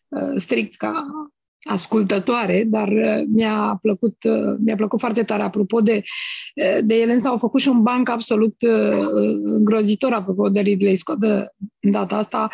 [0.08, 1.04] uh, strict ca
[1.62, 5.42] ascultătoare, dar uh, mi-a plăcut, uh, mi-a plăcut foarte tare.
[5.42, 6.02] Apropo de,
[6.56, 8.54] uh, de ele, însă au făcut și un banc absolut
[9.42, 11.48] îngrozitor, apropo de Ridley Scott, de
[11.80, 12.48] data asta,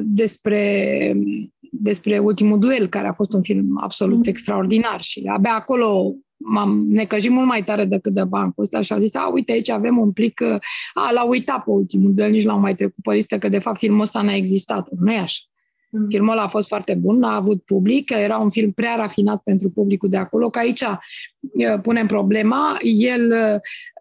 [0.00, 1.14] despre,
[1.60, 4.22] despre Ultimul Duel, care a fost un film absolut mm.
[4.26, 8.98] extraordinar și abia acolo m-am necăjit mult mai tare decât de bancul ăsta și a
[8.98, 10.40] zis, a, uite, aici avem un plic,
[10.94, 13.78] a, l-a uitat pe ultimul duel, nici l-am mai trecut pe listă, că de fapt
[13.78, 15.40] filmul ăsta n-a existat, nu e așa?
[15.94, 16.08] Mm.
[16.08, 20.08] Filmul a fost foarte bun, a avut public, era un film prea rafinat pentru publicul
[20.08, 20.84] de acolo, că aici
[21.82, 22.78] punem problema.
[22.82, 23.34] El,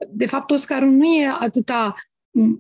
[0.10, 1.96] de fapt, Oscarul nu e atâta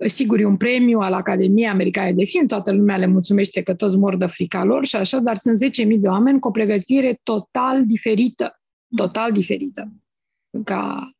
[0.05, 3.97] sigur, e un premiu al Academiei Americane de Film, toată lumea le mulțumește că toți
[3.97, 5.57] mor de frica lor și așa, dar sunt
[5.91, 8.61] 10.000 de oameni cu o pregătire total diferită,
[8.95, 9.91] total diferită.
[10.63, 11.11] Ca,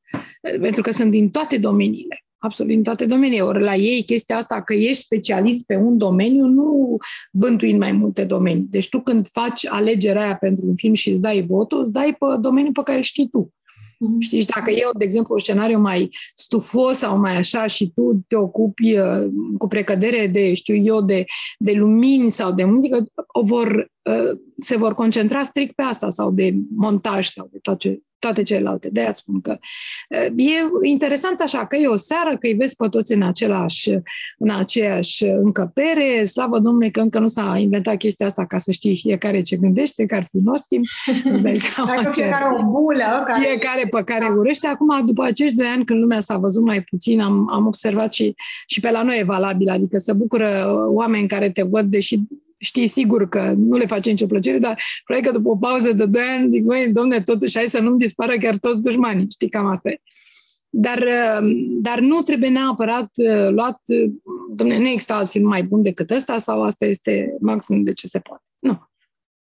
[0.61, 3.43] pentru că sunt din toate domeniile absolut în toate domeniile.
[3.43, 6.97] Ori la ei chestia asta că ești specialist pe un domeniu nu
[7.31, 8.67] bântui în mai multe domenii.
[8.69, 12.15] Deci tu când faci alegerea aia pentru un film și îți dai votul, îți dai
[12.19, 13.53] pe domeniul pe care știi tu.
[14.01, 14.19] Mm-hmm.
[14.19, 18.23] Știi, și dacă eu, de exemplu, un scenariu mai stufos sau mai așa și tu
[18.27, 19.27] te ocupi uh,
[19.57, 21.25] cu precădere de, știu eu, de,
[21.57, 26.31] de lumini sau de muzică, o vor, uh, se vor concentra strict pe asta sau
[26.31, 28.89] de montaj sau de toate, toate celelalte.
[28.89, 29.59] De aia spun că
[30.35, 33.89] e interesant așa, că e o seară, că îi vezi pe toți în, același,
[34.37, 38.95] în aceeași încăpere, slavă Domnului că încă nu s-a inventat chestia asta ca să știi
[38.95, 40.81] fiecare ce gândește, că ar fi nostim,
[41.23, 42.21] îți dai seama Dacă ce...
[42.21, 43.23] fiecare o bulă.
[43.27, 43.45] Care...
[43.47, 44.33] Fiecare pe care da.
[44.33, 44.67] urăște.
[44.67, 48.35] Acum, după acești doi ani, când lumea s-a văzut mai puțin, am, am observat și,
[48.65, 52.17] și pe la noi e valabil, adică să bucură oameni care te văd, deși
[52.61, 56.05] știi sigur că nu le face nicio plăcere, dar probabil că după o pauză de
[56.05, 59.27] 2 ani zic, măi, domne, totuși hai să nu-mi dispară chiar toți dușmanii.
[59.31, 60.01] Știi, cam asta e.
[60.69, 61.51] Dar, uh,
[61.81, 64.11] dar nu trebuie neapărat uh, luat, uh,
[64.55, 68.07] domne, nu există alt film mai bun decât ăsta sau asta este maximum de ce
[68.07, 68.43] se poate.
[68.59, 68.89] Nu.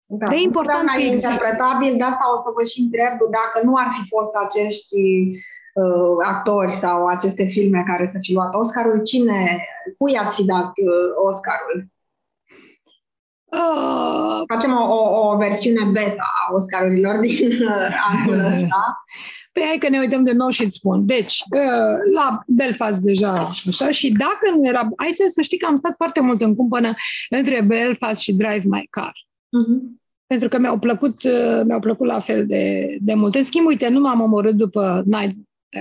[0.05, 1.29] Da, de important că există.
[1.29, 4.99] interpretabil, de asta o să vă și întreb dacă nu ar fi fost acești
[5.81, 9.65] uh, actori sau aceste filme care să fi luat Oscarul, cine,
[9.97, 11.91] cui ați fi dat uh, Oscarul?
[13.51, 19.03] Uh, Facem o, o, o versiune beta a Oscarurilor din uh, anul ăsta.
[19.51, 21.05] Păi hai că ne uităm de nou și îți spun.
[21.05, 23.31] Deci, uh, la Belfast deja,
[23.67, 24.89] așa, și dacă nu era...
[24.95, 26.93] Hai să, să știi că am stat foarte mult în cumpănă
[27.29, 29.11] între Belfast și Drive My Car.
[29.11, 29.99] Uh-huh.
[30.27, 33.35] Pentru că mi-au plăcut, uh, mi-au plăcut la fel de, de mult.
[33.35, 35.35] În schimb, uite, nu m-am omorât după Night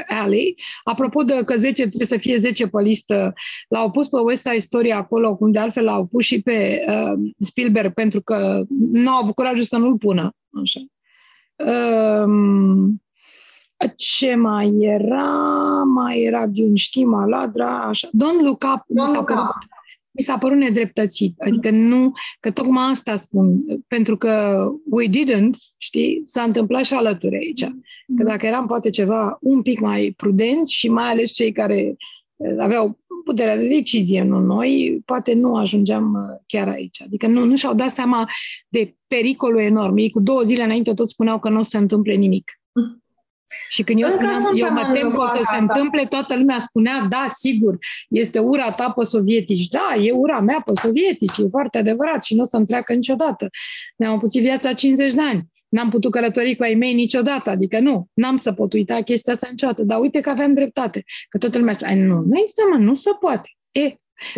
[0.09, 0.55] Alley.
[0.84, 3.32] Apropo de că 10 trebuie să fie 10 pe listă,
[3.68, 7.30] l-au pus pe West Side Story acolo, cum de altfel l-au pus și pe uh,
[7.38, 10.34] Spielberg, pentru că nu au avut curajul să nu-l pună.
[10.62, 10.80] Așa.
[12.24, 13.03] Um,
[13.97, 15.32] ce mai era?
[15.95, 18.09] Mai era Dune, știm, Aladra, așa.
[18.09, 18.82] Don't Look Up.
[18.82, 19.78] Don't Look Up
[20.11, 21.34] mi s-a părut nedreptățit.
[21.38, 27.36] Adică nu, că tocmai asta spun, pentru că we didn't, știi, s-a întâmplat și alături
[27.36, 27.64] aici.
[28.16, 31.96] Că dacă eram poate ceva un pic mai prudenți și mai ales cei care
[32.36, 37.02] eh, aveau puterea de decizie, nu noi, poate nu ajungeam eh, chiar aici.
[37.02, 38.28] Adică nu, nu și-au dat seama
[38.68, 39.96] de pericolul enorm.
[39.96, 42.52] Ei cu două zile înainte tot spuneau că nu o să se întâmple nimic.
[43.68, 47.07] Și când eu spuneam, eu mă tem că o să se întâmple, toată lumea spunea,
[47.09, 47.78] da, sigur,
[48.09, 49.68] este ura ta pe sovietici.
[49.68, 53.48] Da, e ura mea pe sovietici, e foarte adevărat și nu o să întreacă niciodată.
[53.96, 55.48] Ne-am puțit viața 50 de ani.
[55.68, 59.48] N-am putut călători cu ai mei niciodată, adică nu, n-am să pot uita chestia asta
[59.51, 62.94] niciodată, dar uite că aveam dreptate, că toată lumea spune, nu, nu există, mă, nu
[62.94, 63.48] se poate.
[63.73, 63.85] E,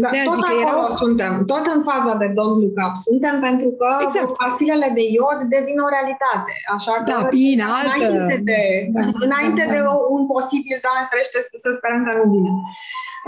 [0.03, 1.01] da, de tot zic că acolo erau...
[1.03, 4.33] suntem, tot în faza de don't look up suntem, pentru că Exact.
[4.43, 6.53] pastilele de iod devin o realitate.
[6.77, 8.05] Așa că Da, bine, altă...
[8.05, 8.61] înainte de,
[8.97, 9.93] Da, înainte da, de da.
[10.17, 12.53] un posibil, Doamne ferește, să sperăm că nu vine.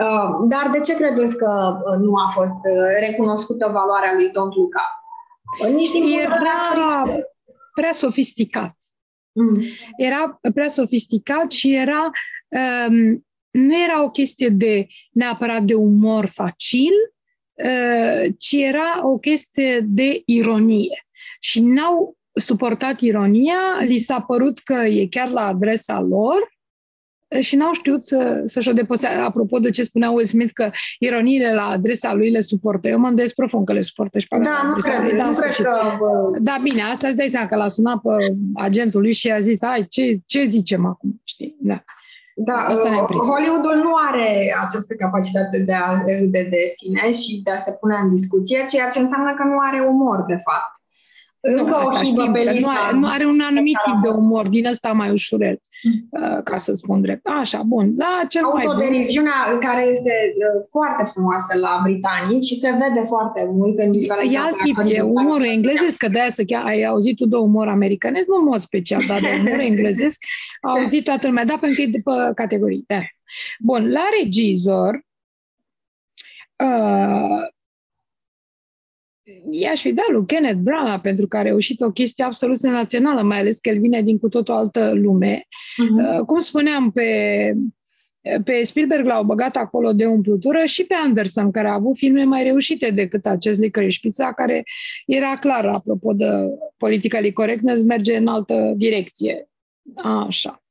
[0.05, 1.51] Uh, Dar de ce credeți că
[1.89, 4.93] uh, nu a fost uh, recunoscută valoarea lui Don't Look Up?
[5.61, 7.25] Uh, Nici din punct de vedere Era actoristic.
[7.79, 8.75] prea sofisticat.
[9.33, 9.59] Mm.
[10.09, 10.23] Era
[10.57, 12.03] prea sofisticat și era
[12.89, 13.25] um,
[13.55, 16.93] nu era o chestie de neapărat de umor facil,
[17.53, 21.07] uh, ci era o chestie de ironie.
[21.41, 26.53] Și n-au suportat ironia, li s-a părut că e chiar la adresa lor
[27.29, 29.21] uh, și n-au știut să, să-și o depăsească.
[29.21, 32.89] Apropo de ce spunea Will Smith, că ironiile la adresa lui le suportă.
[32.89, 35.07] Eu mă îndoiesc profund că le suportă și pe alea Da, la nu adresa lui,
[35.07, 35.73] cred, dar nu în cred sfârșit.
[35.73, 36.05] că...
[36.05, 39.39] uh, Da, bine, asta îți dai seama că l-a sunat pe agentul lui și a
[39.39, 41.57] zis, hai, ce, ce zicem acum, știi?
[41.61, 41.85] Da.
[42.37, 43.29] Da, Asta ne-am uh, prins.
[43.29, 47.97] Hollywoodul nu are această capacitate de a râde de sine și de a se pune
[48.03, 50.84] în discuție, ceea ce înseamnă că nu are umor, de fapt.
[51.47, 52.71] Încă nu, o asta șibă știm, pe că nu lista.
[52.71, 56.09] are, nu are un anumit care tip de am- umor, din ăsta mai ușurel, Mm.
[56.23, 57.27] uh, ca să spun drept.
[57.27, 58.75] Așa, bun, da, cel mai bun.
[58.75, 64.33] Autoderiziunea care este uh, foarte frumoasă la britanici și se vede foarte mult în diferența
[64.33, 66.83] E alt între tip, actorii e britanici umorul și englezesc, că de-aia să chiar, ai
[66.85, 70.19] auzit tu de umor americanesc, nu în mod special, dar de umor englezesc,
[70.61, 72.85] a auzit toată lumea, da, pentru că e după categorii.
[72.87, 73.09] De asta.
[73.59, 75.01] Bun, la regizor,
[76.65, 77.47] uh,
[79.51, 83.39] i-aș fi dat lui Kenneth Branagh pentru că a reușit o chestie absolut senzațională, mai
[83.39, 85.47] ales că el vine din cu tot o altă lume.
[85.77, 85.97] Mhm.
[85.97, 87.09] Uh, cum spuneam, pe,
[88.45, 92.43] pe Spielberg l-au băgat acolo de umplutură și pe Anderson, care a avut filme mai
[92.43, 94.63] reușite decât acest Licorice Pizza, care
[95.07, 96.27] era clar, apropo de
[96.77, 99.49] politically correctness, merge în altă direcție.
[99.95, 100.63] Așa.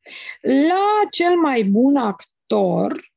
[0.41, 3.12] La cel mai bun actor,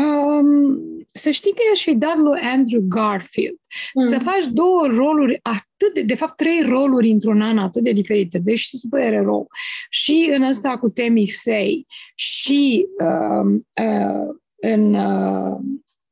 [0.00, 0.80] um,
[1.12, 3.58] să știi că i-aș fi dat lui Andrew Garfield.
[3.94, 4.02] Mm.
[4.02, 8.38] Să faci două roluri atât de, de fapt, trei roluri într-un an atât de diferite,
[8.38, 9.48] deci și supererou,
[9.90, 11.82] și în ăsta cu Tammy Faye,
[12.14, 15.58] și uh, uh, în, uh,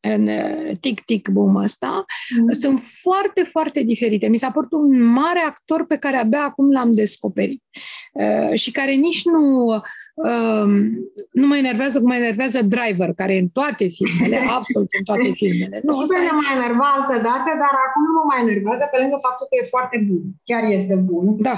[0.01, 2.05] în uh, Tic Tic Boom ăsta,
[2.41, 2.49] Mm.
[2.49, 4.27] sunt foarte, foarte diferite.
[4.29, 7.63] Mi s-a părut un mare actor pe care abia acum l-am descoperit
[8.13, 9.65] uh, și care nici nu,
[10.15, 10.67] uh,
[11.33, 15.31] nu mă enervează cum mă enervează Driver, care e în toate filmele, absolut în toate
[15.41, 15.81] filmele.
[15.85, 18.41] Nu, și ăsta pe e- mine mă enerva altă dată, dar acum nu mă mai
[18.47, 20.23] enervează pe lângă faptul că e foarte bun.
[20.49, 21.25] Chiar este bun.
[21.49, 21.57] da,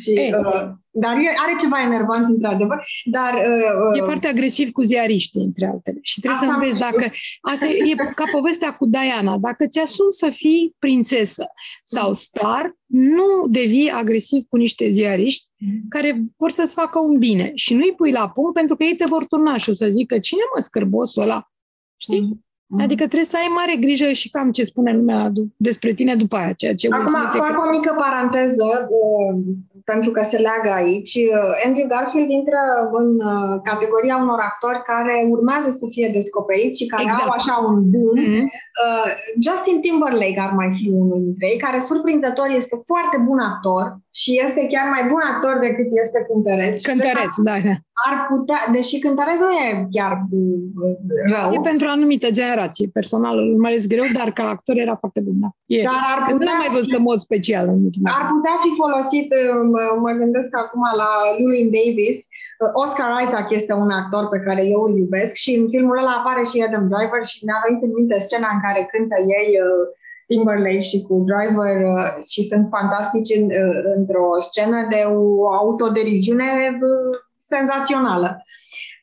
[0.00, 0.36] Și, E.
[0.36, 2.84] uh, dar e, are ceva enervant, într-adevăr.
[3.04, 5.98] Dar, uh, E foarte agresiv cu ziariștii, între altele.
[6.02, 6.90] Și trebuie Asta să am înveți știut.
[7.00, 7.12] dacă...
[7.40, 9.38] Asta e, e ca povestea cu Diana.
[9.38, 11.46] Dacă ți asumi să fii prințesă
[11.84, 15.46] sau star, nu devii agresiv cu niște ziariști
[15.88, 17.50] care vor să-ți facă un bine.
[17.54, 20.18] Și nu-i pui la punct pentru că ei te vor turna și o să zică
[20.18, 21.50] cine mă scârbosul ăla?
[21.96, 22.20] Știi?
[22.66, 22.80] Mm.
[22.80, 26.36] Adică trebuie să ai mare grijă și cam ce spune lumea du- despre tine după
[26.36, 29.42] aia, ceea ce Will Acum Smith e fac o mică paranteză, uh,
[29.84, 31.14] pentru că se leagă aici.
[31.14, 32.60] Uh, Andrew Garfield intră
[33.00, 37.22] în uh, categoria unor actori care urmează să fie descoperiți și care Exact.
[37.24, 38.16] au așa un boom.
[38.26, 38.44] Mhm.
[38.84, 39.10] Uh,
[39.46, 43.84] Justin Timberlake ar mai fi unul dintre ei, care surprinzător este foarte bun actor
[44.20, 46.74] și este chiar mai bun actor decât este cântăreț.
[46.80, 47.74] Și Cântăreț, da, da.
[48.08, 49.66] Ar putea, deși cântăreț nu e
[49.96, 50.96] chiar uh,
[51.32, 52.94] rău, E pentru o anumită generație.
[52.98, 55.50] Personal îl urmăresc greu, dar ca actor era foarte bun, da.
[55.76, 55.82] E.
[55.90, 58.56] dar ar Că nu putea, l-am mai văzut în mod special în ultima ar putea
[58.64, 59.42] fi folosit, uh,
[59.72, 62.18] mă, mă gândesc acum la Llewyn Davis,
[62.62, 66.14] Uh, Oscar Isaac este un actor pe care eu îl iubesc și în filmul ăla
[66.20, 69.84] apare și Adam Driver și mi-a venit în minte scena în care cântă ei uh,
[70.30, 75.22] Timberlake și cu Driver uh, și sunt fantastici în, uh, într-o scenă de o
[75.60, 76.50] autoderiziune
[76.86, 77.12] uh,
[77.52, 78.28] senzațională.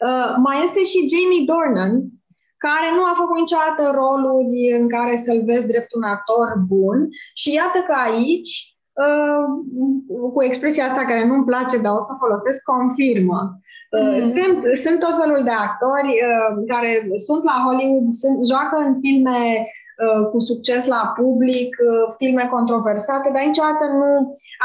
[0.07, 1.93] Uh, mai este și Jamie Dornan,
[2.65, 6.97] care nu a făcut niciodată roluri în care să-l vezi drept un actor bun
[7.41, 8.78] și iată că aici, uh,
[10.33, 13.39] cu expresia asta care nu-mi place, dar o să o folosesc, confirmă.
[13.43, 14.19] Uh, Mm.
[14.35, 16.91] Sunt, sunt tot felul de actori uh, care
[17.27, 23.27] sunt la Hollywood, sunt, joacă în filme uh, cu succes la public, uh, filme controversate,
[23.33, 24.11] dar niciodată nu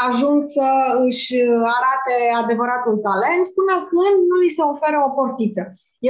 [0.07, 0.67] ajung să
[1.07, 1.33] își
[1.77, 5.63] arate adevăratul talent până când nu li se oferă o portiță.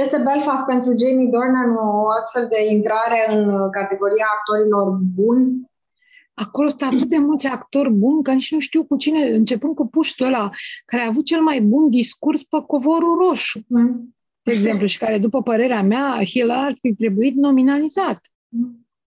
[0.03, 4.85] Este Belfast pentru Jamie Dornan o astfel de intrare în uh, categoria actorilor
[5.19, 5.45] buni?
[6.37, 9.87] Acolo sunt atât de mulți actori buni că nici nu știu cu cine, începând cu
[9.87, 10.49] puștul ăla,
[10.85, 14.15] care a avut cel mai bun discurs pe covorul roșu, Mm.
[14.41, 18.31] de exemplu, și care, după părerea mea, Hill ar fi trebuit nominalizat.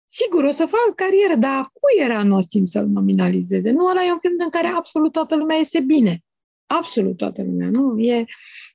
[0.09, 3.70] Sigur, o să fac carieră, dar a cui era Nostin să-l nominalizeze?
[3.70, 6.20] Nu, ăla e un film în care absolut toată lumea iese bine.
[6.68, 7.99] absolut toată lumea, nu?
[7.99, 8.24] E,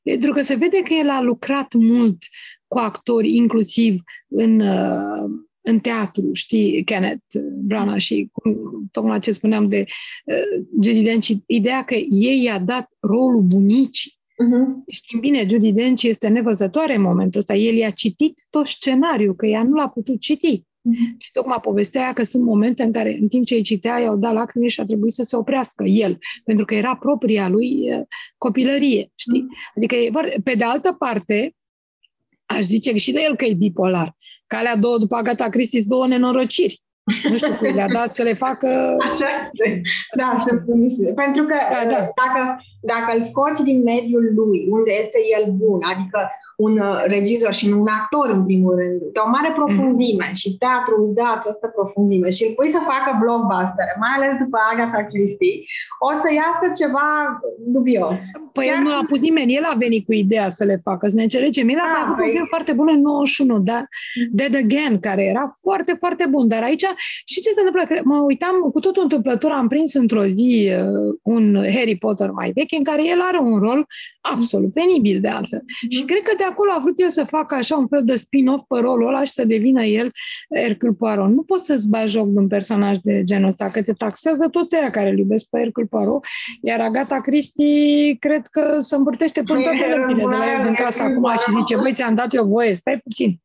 [0.03, 2.17] pentru că se vede că el a lucrat mult
[2.67, 5.29] cu actori, inclusiv în, uh,
[5.61, 8.55] în teatru, știi, Kenneth Branagh și cum,
[8.91, 9.85] tocmai ce spuneam de
[10.25, 14.11] uh, Judy Dench, ideea că ei i-a dat rolul bunicii.
[14.11, 14.85] Uh-huh.
[14.87, 17.53] Știm bine, Judy Dench este nevăzătoare în momentul ăsta.
[17.53, 20.59] El i-a citit tot scenariul, că ea nu l-a putut citi.
[20.59, 21.17] Uh-huh.
[21.17, 24.33] Și tocmai povestea că sunt momente în care, în timp ce îi citea, i-au dat
[24.33, 28.01] lacrimi și a trebuit să se oprească el, pentru că era propria lui uh,
[28.37, 29.45] copilărie, știi?
[29.45, 29.75] Uh-huh.
[29.75, 29.95] Adică,
[30.43, 31.55] pe de altă parte,
[32.45, 34.15] aș zice și de el că e bipolar.
[34.53, 36.81] Calea două după Agata Christie două nenorociri.
[37.29, 38.69] Nu știu cui le-a dat să le facă...
[39.09, 39.81] Așa este.
[40.21, 41.13] Da, sunt puniște.
[41.23, 42.01] Pentru că da, da.
[42.21, 42.41] Dacă,
[42.91, 46.19] dacă îl scoți din mediul lui, unde este el bun, adică
[46.65, 50.41] un uh, regizor și un actor, în primul rând, de o mare profunzime mm-hmm.
[50.41, 54.57] și teatru îți dă această profunzime și îl pui să facă blockbuster, mai ales după
[54.71, 55.55] Agatha Christie,
[56.09, 57.07] o să iasă ceva
[57.75, 58.21] dubios.
[58.57, 58.81] Păi Chiar...
[58.83, 61.65] nu l-a pus nimeni, el a venit cu ideea să le facă, să ne înțelegem.
[61.73, 62.25] El a mai avut păi...
[62.25, 63.79] un film foarte bun în 91, da?
[63.83, 64.29] Mm-hmm.
[64.39, 66.85] Dead Again, care era foarte, foarte bun, dar aici
[67.31, 67.83] și ce se întâmplă?
[68.11, 71.43] Mă uitam, cu totul întâmplător, am prins într-o zi uh, un
[71.75, 73.85] Harry Potter mai vechi, în care el are un rol
[74.21, 75.59] absolut penibil de altfel.
[75.59, 75.89] Mm-hmm.
[75.89, 78.63] Și cred că de acolo a vrut el să facă așa un fel de spin-off
[78.67, 80.11] pe rolul ăla și să devină el
[80.55, 81.29] Hercule Poirot.
[81.29, 84.75] Nu poți să-ți bagi joc de un personaj de genul ăsta, că te taxează toți
[84.75, 86.25] aia care îl iubesc pe Hercule Poirot,
[86.61, 89.77] iar Agata Christie cred că se împărtește până toate
[90.15, 93.35] de la el din casă acum și zice, băi, ți-am dat eu voie, stai puțin.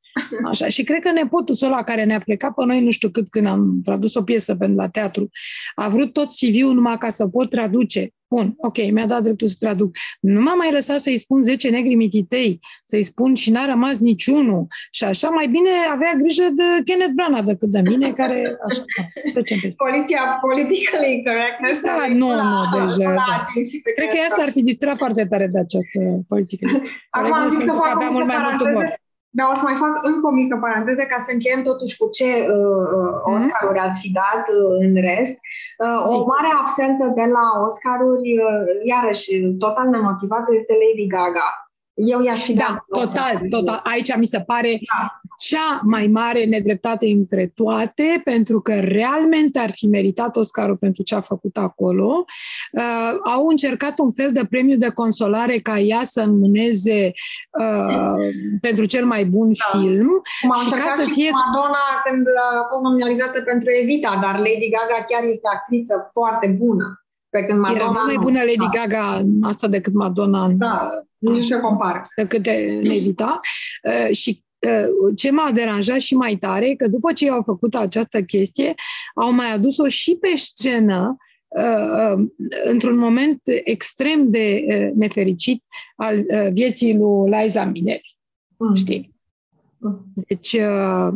[0.46, 0.68] Așa.
[0.68, 3.80] Și cred că nepotul ăla care ne-a plecat pe noi, nu știu cât, când am
[3.84, 5.28] tradus o piesă pentru la teatru,
[5.74, 8.11] a vrut tot CV-ul numai ca să pot traduce.
[8.28, 9.96] Bun, ok, mi-a dat dreptul să traduc.
[10.20, 14.66] Nu m-a mai lăsat să-i spun 10 negri mititei, să-i spun și n-a rămas niciunul.
[14.90, 18.56] Și așa mai bine avea grijă de Kenneth Branagh decât de mine, care...
[18.68, 18.84] Așa,
[19.76, 21.84] Poliția politically correctness.
[21.84, 23.10] Da, nu, nu, deja.
[23.14, 23.44] Da.
[23.94, 26.66] Cred că asta ar fi distrat foarte tare de această politică.
[27.18, 29.04] Acum am zis că fac avea mult mai mult umor.
[29.37, 32.30] Dar o să mai fac încă o mică paranteză ca să încheiem totuși cu ce
[32.55, 33.34] uh, uh mhm.
[33.37, 35.37] Oscaruri ați fi dat uh, în rest.
[35.84, 39.30] Uh, o mare absentă de la Oscaruri, uh, iarăși
[39.64, 41.49] total nemotivată, este Lady Gaga.
[41.97, 43.05] Eu i-aș fi da, dat.
[43.05, 43.80] total, total.
[43.84, 45.07] Aici mi se pare da.
[45.38, 51.14] cea mai mare nedreptate între toate, pentru că realmente ar fi meritat Oscarul pentru ce
[51.14, 52.24] a făcut acolo.
[52.72, 57.12] Uh, au încercat un fel de premiu de consolare ca ea să înmâneze
[57.61, 58.14] uh,
[58.61, 59.78] pentru cel mai bun da.
[59.78, 60.09] film.
[60.40, 65.05] Cum și ca să fie Madonna când a fost nominalizată pentru Evita, dar Lady Gaga
[65.09, 67.01] chiar este actriță foarte bună.
[67.28, 68.78] Pe când Madonna Era mai bună Lady da.
[68.78, 70.90] Gaga asta decât Madonna da,
[71.30, 72.00] nu se compar.
[72.16, 73.40] Decât de Nevita.
[73.82, 78.22] Uh, și uh, ce m-a deranjat și mai tare, că după ce au făcut această
[78.22, 78.74] chestie,
[79.14, 81.16] au mai adus-o și pe scenă
[81.48, 82.24] uh,
[82.64, 84.64] într-un moment extrem de
[84.94, 85.64] nefericit
[85.96, 88.16] al vieții lui Liza Minnelli.
[88.56, 88.74] Mm.
[88.74, 89.14] Știi?
[89.78, 90.12] Mm.
[90.14, 91.12] Deci, Uh,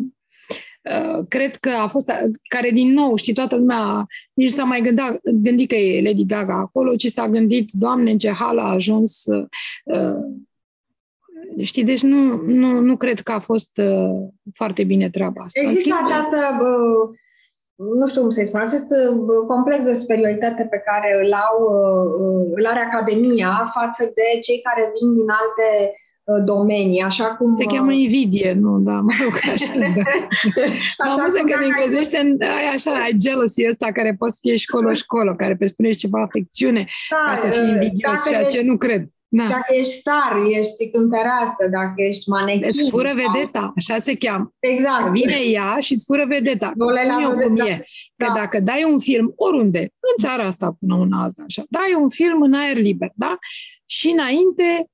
[1.29, 2.13] cred că a fost,
[2.49, 6.27] care din nou, știi, toată lumea nici nu s-a mai gândit, gândit că e Lady
[6.27, 9.25] Gaga acolo, ci s-a gândit, Doamne, în ce hal a ajuns.
[9.85, 10.19] Uh,
[11.63, 15.61] știi, deci nu, nu, nu cred că a fost uh, foarte bine treaba asta.
[15.61, 17.19] Există schimb, această, uh,
[17.99, 18.87] nu știu cum să-i spun, acest
[19.47, 21.59] complex de superioritate pe care îl, au,
[22.55, 26.00] îl are Academia față de cei care vin din alte Uh,
[26.45, 27.55] domenii, așa cum...
[27.55, 30.03] Se cheamă uh, invidie, nu, da, mă rog, așa, da.
[31.07, 35.57] așa cum că în englezește ai așa, ai jealousy ăsta care poate fi școlo-școlo, care
[35.57, 39.05] pe spune ceva afecțiune da, ca să fii uh, invidios, ceea ce nu cred.
[39.33, 39.47] Da.
[39.49, 42.65] Dacă ești star, ești cântăreață, dacă ești manechin.
[42.65, 44.53] Îți fură vedeta, așa se cheamă.
[44.59, 45.11] Exact.
[45.13, 46.73] Vine ea și îți fură vedeta.
[46.75, 47.85] Spun eu cum e.
[48.17, 48.33] Că da.
[48.35, 52.43] dacă dai un film oriunde, în țara asta până una asta, așa, dai un film
[52.43, 53.39] în aer liber, da?
[53.87, 54.87] Și înainte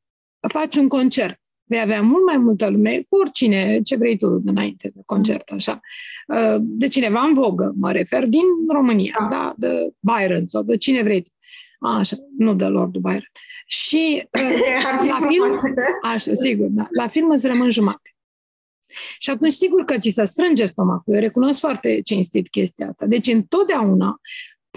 [0.49, 1.39] faci un concert.
[1.69, 5.81] Vei avea mult mai multă lume, cu oricine, ce vrei tu înainte de concert, așa.
[6.27, 9.55] Uh, de cineva în vogă, mă refer, din România, da, da?
[9.57, 11.27] de Byron sau de cine vrei.
[11.81, 13.31] Așa, nu de Lord Byron.
[13.67, 15.59] Și uh, la film,
[16.03, 18.11] așa, sigur, da, la film îți rămân jumate.
[19.19, 21.15] Și atunci, sigur că ți se strânge stomacul.
[21.15, 23.07] Eu recunosc foarte cinstit chestia asta.
[23.07, 24.21] Deci, întotdeauna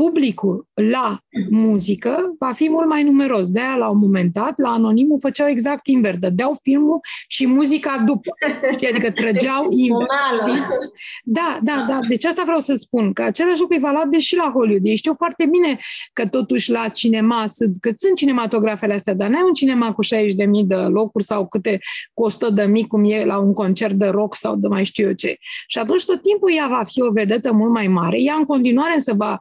[0.04, 1.20] publicul la
[1.50, 3.48] muzică va fi mult mai numeros.
[3.48, 6.18] De aia, la un moment dat, la Anonimul făceau exact invers.
[6.18, 8.34] Dădeau filmul și muzica după.
[8.72, 8.88] Știi?
[8.88, 10.10] Adică trăgeau invers.
[10.42, 10.62] Știi?
[11.24, 12.00] Da, da, da.
[12.10, 14.86] Deci asta vreau să spun, că același lucru e valabil și la Hollywood.
[14.86, 15.80] Ei știu foarte bine
[16.14, 20.10] că totuși la cinema sunt, că sunt cinematografele astea, dar n-ai un cinema cu 60.000
[20.66, 21.80] de locuri sau câte
[22.14, 22.38] cu 100.000
[22.88, 25.38] cum e la un concert de rock sau de mai știu eu ce.
[25.68, 28.22] Și atunci tot timpul ea va fi o vedetă mult mai mare.
[28.22, 29.38] Ea în continuare să va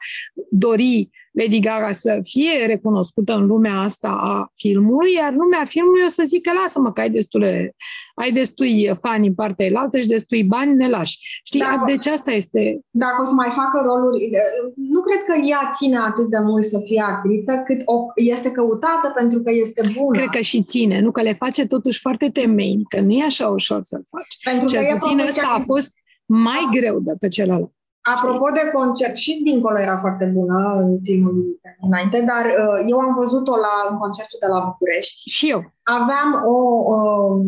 [0.50, 6.08] dori Lady Gaga să fie recunoscută în lumea asta a filmului, iar lumea filmului o
[6.08, 7.74] să zică, lasă-mă că ai destule,
[8.14, 11.40] ai destui fani în partea elaltă și destui bani, ne lași.
[11.44, 11.82] Știi, Da.
[11.86, 12.80] deci asta este...
[12.90, 14.30] Dacă o să mai facă roluri,
[14.74, 19.12] nu cred că ea ține atât de mult să fie actriță, cât o, este căutată
[19.16, 20.18] pentru că este bună.
[20.18, 23.48] Cred că și ține, nu că le face totuși foarte temei, că nu e așa
[23.48, 24.36] ușor să-l faci.
[24.44, 25.66] pentru că Cel e puțin ăsta a profesionist.
[25.66, 25.92] fost
[26.26, 27.72] mai greu de pe celălalt.
[28.02, 33.14] Apropo de concert, și dincolo era foarte bună în filmul înainte, dar uh, eu am
[33.14, 35.30] văzut-o la, în concertul de la București.
[35.30, 36.56] Și eu, Aveam o...
[36.92, 37.46] Uh,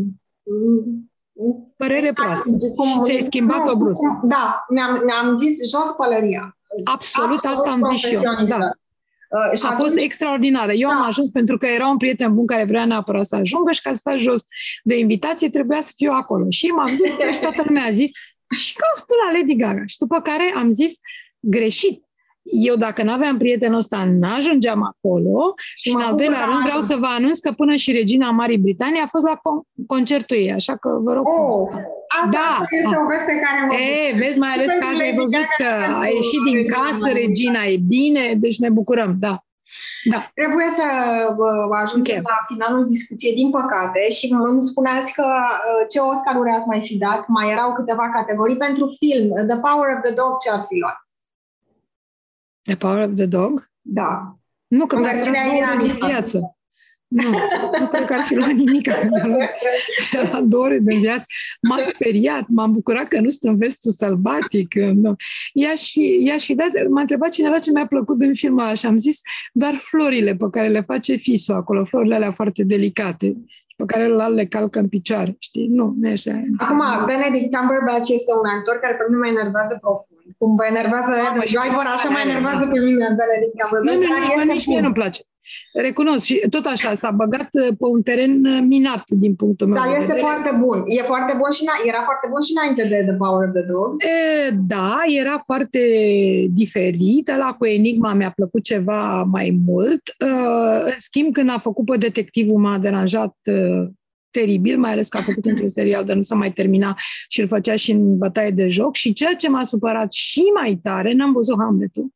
[1.76, 2.48] părere proastă.
[2.76, 4.01] cum, Ți-ai schimbat-o nu, brusc.
[4.01, 6.59] cum- Da, mi-am, mi-am zis jos pălăria.
[6.84, 8.20] Absolut, asta am zis și eu.
[8.20, 8.59] profesionistă.
[8.59, 8.70] Da.
[9.38, 10.72] Uh, și A fost atunci- extraordinară.
[10.72, 11.07] Eu am Da.
[11.07, 14.01] ajuns pentru că era un prieten bun care vrea neapărat să ajungă și ca să
[14.03, 14.44] faci jos
[14.82, 16.44] de invitație trebuia să fiu acolo.
[16.48, 18.11] Și m-am dus și toată lumea a zis
[18.55, 19.82] și că tu la Lady Gaga.
[19.86, 20.92] Și după care am zis
[21.40, 22.05] greșit.
[22.42, 26.44] Eu dacă nu aveam prietenul ăsta, n-ajungeam acolo și Mă în al bucur doilea că
[26.48, 26.92] rând am vreau ajuns.
[26.92, 30.53] să vă anunț că până și regina Marii Britanii a fost la con- concertul ei,
[30.53, 31.55] așa că vă rog frumos.
[31.55, 31.68] Oh,
[32.22, 32.64] asta Da.
[32.80, 35.68] este o veste care mă E, vezi, mai ales că azi ai văzut că
[36.03, 37.22] a ieșit din Regina casă Maria.
[37.24, 39.44] regina, e bine, deci ne bucurăm, da.
[40.05, 40.31] Da.
[40.35, 40.85] Trebuie să
[41.39, 42.29] uh, ajungem Ok.
[42.29, 46.97] la finalul discuției, din păcate, și îmi spuneați că uh, ce Oscar-uri ați mai fi
[46.99, 49.29] dat, mai erau câteva categorii pentru film.
[49.47, 50.99] The Power of the Dog ce ar fi luat?
[52.62, 53.64] The Power of the Dog?
[53.81, 54.35] Da.
[54.66, 56.07] Nu, că În mi-a versiunea dat două ore de iranistă.
[56.07, 56.57] viață.
[57.11, 57.31] Nu,
[57.81, 58.83] nu cred că ar fi luat nimic.
[58.89, 61.25] Că mi-a luat la două ore de viață.
[61.69, 64.75] M-a speriat, m-am bucurat că nu sunt în vestul sălbatic.
[64.75, 65.15] Nu.
[65.53, 68.87] I-aș fi, i-aș fi dat, m-a întrebat cineva ce mi-a plăcut din filmul ăla și
[68.87, 69.21] am zis
[69.53, 73.27] doar florile pe care le face Fiso acolo, florile alea foarte delicate
[73.71, 75.37] și pe care ăla le calcă în picioare.
[75.39, 75.67] Știi?
[75.79, 76.33] Nu, nu e așa.
[76.59, 80.09] Acum, Benedict Cumberbatch este un actor care pe mine mă enervează profund.
[80.39, 82.71] Cum vă enervează Adam și Driver, pe așa mă fiecare, enervează da.
[82.75, 83.99] pe mine Benedict Nu, Cumberbatch.
[84.01, 84.85] nu, dar nici, este mă, nici mie bun.
[84.87, 85.21] nu-mi place.
[85.72, 89.76] Recunosc și tot așa, s-a băgat uh, pe un teren uh, minat din punctul meu
[89.76, 90.26] Dar de este vedere.
[90.26, 90.82] foarte bun.
[90.86, 93.64] E foarte bun și na- era foarte bun și înainte de The Power of the
[93.72, 93.88] Dog.
[94.03, 95.80] E, da, era foarte
[96.51, 97.28] diferit.
[97.28, 100.03] Ăla cu Enigma mi-a plăcut ceva mai mult.
[100.24, 103.88] Uh, În schimb, când a făcut pe detectivul, m-a deranjat uh,
[104.30, 106.96] teribil, mai ales că a făcut într-un serial de nu se mai termina
[107.28, 108.94] și îl făcea și în bătaie de joc.
[108.94, 112.07] Și ceea ce m-a supărat și mai tare, n-am văzut Hamletul,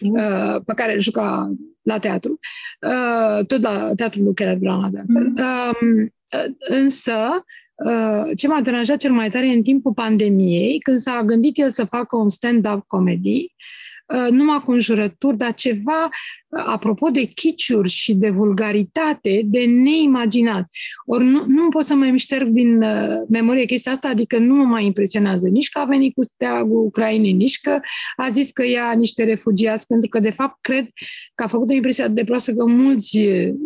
[0.00, 2.38] uh, pe care îl juca la teatru,
[2.80, 5.26] uh, tot la teatrul lui Kenneth Branagh, de altfel.
[5.26, 7.44] Um, uh, însă,
[7.74, 11.84] uh, ce m-a deranjat cel mai tare în timpul pandemiei, când s-a gândit el să
[11.84, 13.85] facă un stand-up comedy, uh,
[14.30, 16.08] numai cu înjurături, dar ceva,
[16.48, 20.66] uh, apropo de chiciuri și de vulgaritate, de neimaginat.
[21.04, 24.64] Ori nu, nu pot să mai șterg din uh, memorie chestia asta, adică nu mă
[24.64, 27.80] mai impresionează nici că a venit cu steagul Ucrainei, nici că
[28.16, 30.86] a zis că ia niște refugiați, pentru că, de fapt, cred
[31.34, 33.20] că a făcut o impresie atât de proastă că mulți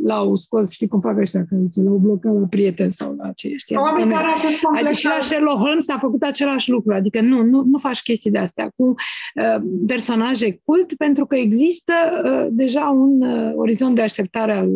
[0.05, 3.55] l-au scos, știi cum fac ăștia, că zice, l-au blocat la prieten sau la ce
[3.57, 3.77] știi.
[3.77, 6.95] Adică, Oameni nu- care acest Adică complex și la Sherlock Holmes a făcut același lucru,
[6.95, 10.30] adică nu, nu, nu faci chestii de astea cu uh, personaje
[10.65, 11.93] cult, pentru că există
[12.25, 14.69] uh, deja un uh, orizont de așteptare al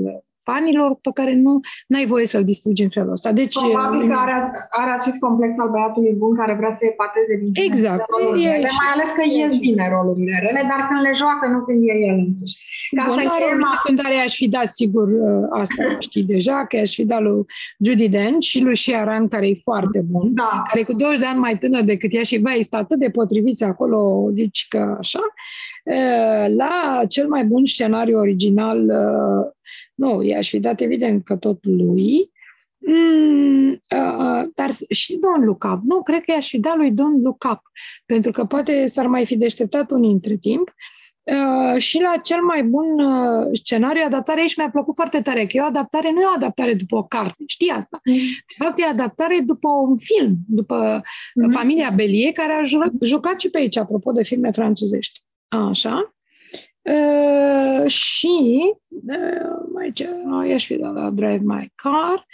[0.48, 1.52] fanilor pe care nu
[1.98, 3.32] ai voie să-l distrugi în felul ăsta.
[3.32, 4.36] Deci, Probabil uh, că are,
[4.80, 7.96] are acest complex al băiatului bun care vrea să epateze din tine Exact.
[7.96, 11.12] de rolurile E rele, și- mai ales că ies bine rolurile rele, dar când le
[11.22, 12.56] joacă, nu când e el însuși.
[12.96, 16.58] Ca Bun, să la încheiem rolul secundare aș fi dat sigur uh, asta, știi deja,
[16.68, 17.40] că aș fi dat lui
[17.84, 21.26] Judy Dench și lui Sharon, care e foarte bun, Da, care e cu 20 de
[21.26, 25.20] ani mai tânăr decât ea și vai, este atât de potriviți acolo, zici că așa.
[25.84, 29.52] Uh, La cel mai bun scenariu original, uh,
[29.94, 32.32] nu, i-aș fi dat evident că tot lui,
[32.86, 35.78] Mm, uh, dar și Don Look Up.
[35.84, 37.60] Nu, cred că i-aș fi dat lui Don Look Up,
[38.06, 40.74] pentru că poate s-ar mai fi deșteptat unii între timp.
[41.22, 45.56] Uh, și la cel mai bun uh, scenariu, adaptare aici mi-a plăcut foarte tare, că
[45.56, 48.00] e o adaptare, nu e o adaptare după o carte, știi asta?
[48.58, 51.02] De fapt, e adaptare după un film, după
[51.34, 51.50] Mhm.
[51.50, 55.20] familia Belie, care a jurat, jucat și pe aici, apropo de filme franțuzești.
[55.48, 56.08] Așa.
[56.82, 58.28] Uh, și
[59.06, 62.26] uh, mai ce, nu, i-aș fi dat la Drive My Car.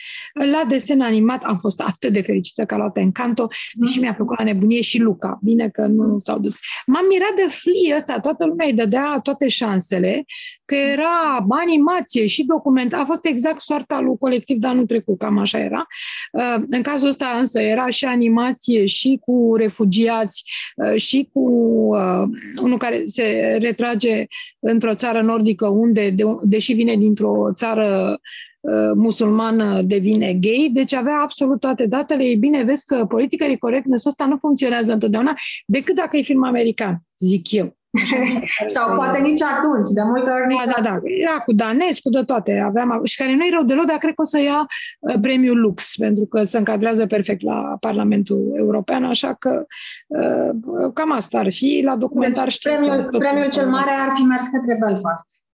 [0.51, 4.39] La desen animat am fost atât de fericită că a luat Encanto, deși mi-a plăcut
[4.39, 5.39] la nebunie și Luca.
[5.43, 6.55] Bine că nu s-au dus.
[6.87, 10.25] M-am mirat de Flea ăsta, toată lumea îi dădea toate șansele,
[10.65, 12.95] că era animație și document.
[12.95, 15.87] A fost exact soarta lui colectiv de anul trecut, cam așa era.
[16.33, 20.45] Uh, În cazul ăsta însă era și animație și cu refugiați
[20.77, 22.23] uh, și cu uh,
[22.63, 24.25] unul care se retrage
[24.59, 28.19] într-o țară nordică unde, de, deși vine dintr-o țară
[28.61, 32.25] uh, musulmană, devine gay, deci avea absolut toate datele.
[32.25, 35.35] Ei bine, vezi că politica de correctness ăsta nu funcționează întotdeauna,
[35.67, 37.79] decât dacă e film american, zic eu.
[38.67, 40.99] Sau poate nici atunci, de multe ori nici Da, da, da.
[41.03, 42.59] Era cu Danescu, de toate.
[42.59, 44.67] Aveam, și care nu e rău deloc, dar cred că o să ia
[45.01, 49.67] uh, premiul Lux, pentru că se încadrează perfect la Parlamentul European, așa că
[50.07, 51.83] uh, cam asta ar fi.
[51.85, 55.45] La documentar deci, știu premiul, că tot- premiul cel mare ar fi mers către Belfast.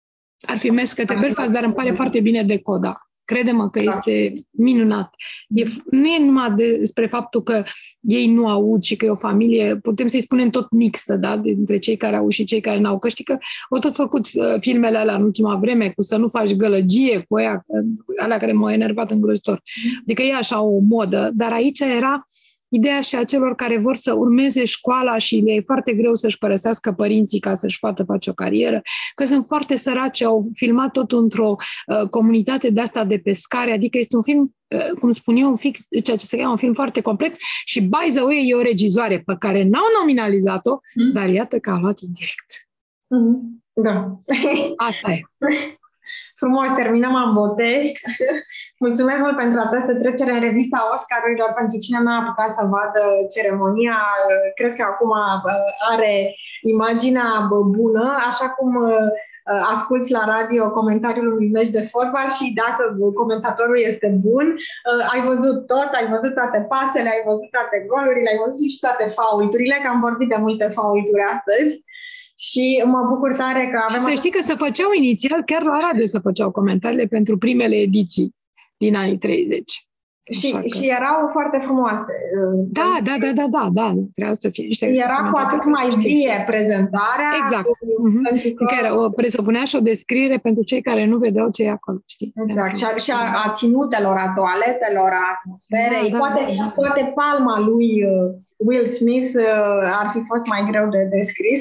[0.41, 2.97] Ar fi mers către Belfast, dar îmi pare foarte bine de coda.
[3.25, 5.15] Crede-mă că este minunat.
[5.49, 7.65] E, f- nu e numai despre faptul că
[8.01, 11.37] ei nu aud și că e o familie, putem să-i spunem tot mixtă, da?
[11.37, 13.39] dintre cei care au și cei care n-au, că știi că
[13.71, 17.37] au tot făcut uh, filmele alea în ultima vreme, cu să nu faci gălăgie, cu
[17.37, 17.85] aia, uh,
[18.17, 19.63] alea care m-au enervat îngrozitor.
[20.01, 22.25] Adică e așa o modă, dar aici era
[22.69, 26.39] ideea și a celor care vor să urmeze școala și le e foarte greu să-și
[26.39, 28.83] părăsească părinții ca să-și poată face o carieră,
[29.15, 31.57] că sunt foarte săraci, au filmat tot într-o
[31.87, 35.57] uh, comunitate de asta de pescare, adică este un film, uh, cum spun eu, un
[35.57, 38.63] film, ceea ce se cheamă un film foarte complex și by the way e o
[38.63, 41.13] regizoare pe care n-au nominalizat-o, Mm.
[41.13, 42.69] dar iată că a luat indirect.
[43.07, 43.65] Mhm.
[43.73, 44.21] Da.
[44.77, 45.21] Asta e.
[46.37, 47.93] Frumos, terminăm ambote.
[48.85, 51.51] Mulțumesc mult pentru această trecere în revista Oscarurilor.
[51.57, 53.03] Pentru cine n-a apucat să vadă
[53.35, 53.99] ceremonia,
[54.59, 55.51] cred că acum uh,
[55.93, 56.35] are
[56.75, 57.29] imaginea
[57.77, 59.09] bună, așa cum uh,
[59.73, 62.83] asculți la radio comentariul unui meci de fotbal și dacă
[63.15, 68.31] comentatorul este bun, uh, ai văzut tot, ai văzut toate pasele, ai văzut toate golurile,
[68.31, 71.73] ai văzut și toate faulturile, că am vorbit de multe faulturi astăzi.
[72.39, 74.01] Și mă bucur tare că avem...
[74.01, 78.35] Să știi că se făceau inițial, chiar la radio se făceau comentariile pentru primele ediții
[78.77, 79.81] din anii 30.
[80.33, 82.13] Și, Așa că- și erau foarte frumoase.
[82.81, 86.13] Da, da, da, da, da, da, trebuia să fie niște Era cu atât mai știi.
[86.15, 87.31] vie prezentarea.
[87.41, 87.65] Exact.
[87.65, 88.23] cu- Mhm.
[88.29, 91.63] Pentru că, Că era, o, presupunea și o descriere pentru cei care nu vedeau ce
[91.63, 92.33] e acolo, știi?
[92.49, 92.77] exact.
[92.77, 96.07] Și, a, și a, a ținutelor, a toaletelor, a atmosferei.
[96.11, 96.73] Da, da, poate, da, da.
[96.81, 101.61] poate palma lui uh, Will Smith uh, ar fi fost mai greu de descris.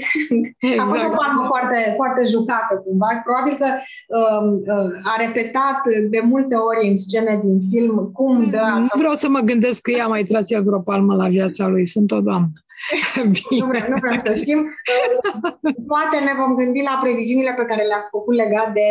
[0.82, 1.22] A fost o Exact.
[1.22, 3.08] palmă foarte, foarte jucată cumva.
[3.24, 3.70] Probabil că
[4.18, 5.80] um, uh, a repetat
[6.10, 9.82] de multe ori în scene din film cum dă Nu această vreau să mă gândesc
[9.82, 11.86] că ea mai tras el vreo palmă la viața lui.
[11.86, 12.54] Sunt o doamnă.
[13.24, 13.66] Nu Bine.
[13.68, 14.60] vrem, nu vrem să știm.
[14.60, 18.88] Uh, Poate ne vom gândi la previziunile pe care le-ați făcut legat de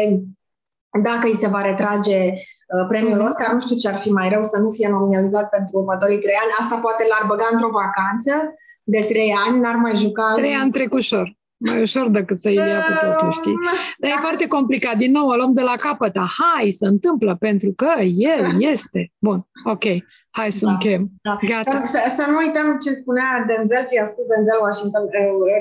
[1.03, 2.54] dacă îi se va retrage uh,
[2.89, 3.27] premiul Mhm.
[3.27, 3.53] Oscar.
[3.53, 6.57] Nu știu ce ar fi mai rău să nu fie nominalizat pentru următorii trei ani.
[6.61, 8.33] Asta poate l-ar băga într-o vacanță
[8.95, 10.33] de trei ani, n-ar mai juca.
[10.37, 11.27] Trei ani trec ușor.
[11.69, 13.57] Mai ușor decât să îl ia cu totul, știi?
[13.99, 14.97] Dar e Dacă- foarte complicat.
[15.05, 16.15] Din nou, o luăm de la capăt.
[16.41, 17.91] Hai, se întâmplă, pentru că
[18.35, 19.01] el este.
[19.27, 19.39] Bun,
[19.75, 19.85] ok.
[20.39, 20.71] Hai să Da.
[20.73, 21.05] încheiem.
[21.29, 21.35] Da.
[21.53, 21.71] Gata.
[21.75, 25.13] Să, să, să nu uităm ce spunea Denzel, ce i-a spus Denzel Washington, uh,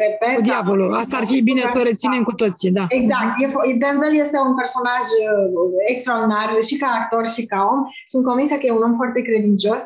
[0.06, 0.36] repet.
[0.40, 0.90] Cu diavolul.
[1.04, 2.86] Asta ar fi bine să o reținem cu toții, da.
[3.00, 3.32] Exact.
[3.44, 7.80] E, fo- Denzel este un personaj uh, extraordinar și ca actor și ca om.
[8.12, 9.84] Sunt convinsă că e un om foarte credincios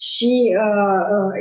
[0.00, 1.32] și uh, uh,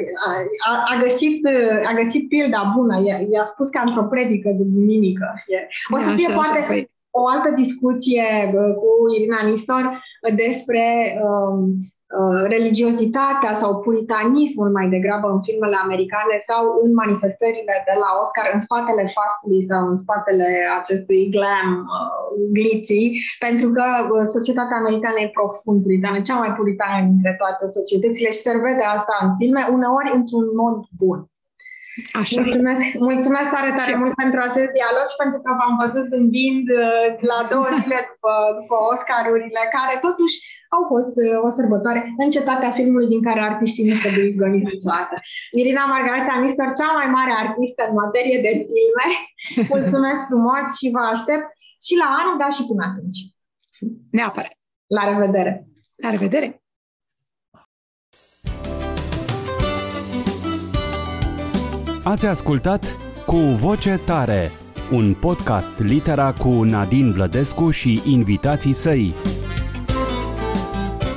[0.69, 2.95] a, a, găsit, uh, a găsit pilda bună.
[3.05, 5.33] I-a, i-a spus ca într-o predică de duminică.
[5.47, 5.67] E.
[5.93, 6.91] O să Așa, fie așa, poate păi.
[7.11, 10.83] o altă discuție uh, cu Irina Nistor uh, despre
[11.23, 11.96] um, uh,
[12.55, 18.61] religiozitatea sau puritanismul mai degrabă în filmele americane sau în manifestările de la Oscar în
[18.65, 20.47] spatele fastului sau în spatele
[20.79, 22.17] acestui glam uh,
[22.57, 23.03] glitzy,
[23.45, 28.45] pentru că uh, societatea americană e profund puritană, cea mai puritană dintre toate societățile și
[28.47, 31.19] se vede asta în filme, uneori într-un mod bun.
[32.19, 32.41] Așa.
[32.41, 36.65] Mulțumesc, mulțumesc tare, tare Și- mult pentru acest dialog și pentru că v-am văzut zâmbind
[36.83, 40.35] uh, la două zile după, după Oscarurile, care totuși
[40.76, 45.15] au fost uh, o sărbătoare în cetatea filmului din care artiștii nu trebuie izgoniți niciodată.
[45.59, 49.05] Irina Margareta Nistor, cea mai mare artistă în materie de filme.
[49.74, 51.47] Mulțumesc frumos și vă aștept
[51.88, 53.20] și la anul, dar și până atunci.
[54.18, 54.55] Neapărat.
[54.97, 55.51] La revedere!
[56.03, 56.61] La revedere!
[62.03, 64.51] Ați ascultat Cu Voce Tare,
[64.91, 69.13] un podcast litera cu Nadine Blădescu și invitații săi.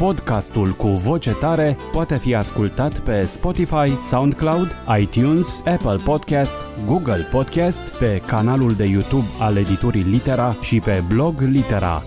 [0.00, 4.68] Podcastul cu voce tare poate fi ascultat pe Spotify, SoundCloud,
[5.00, 6.54] iTunes, Apple Podcast,
[6.86, 12.02] Google Podcast, pe canalul de YouTube al editurii Litera și pe blog Litera.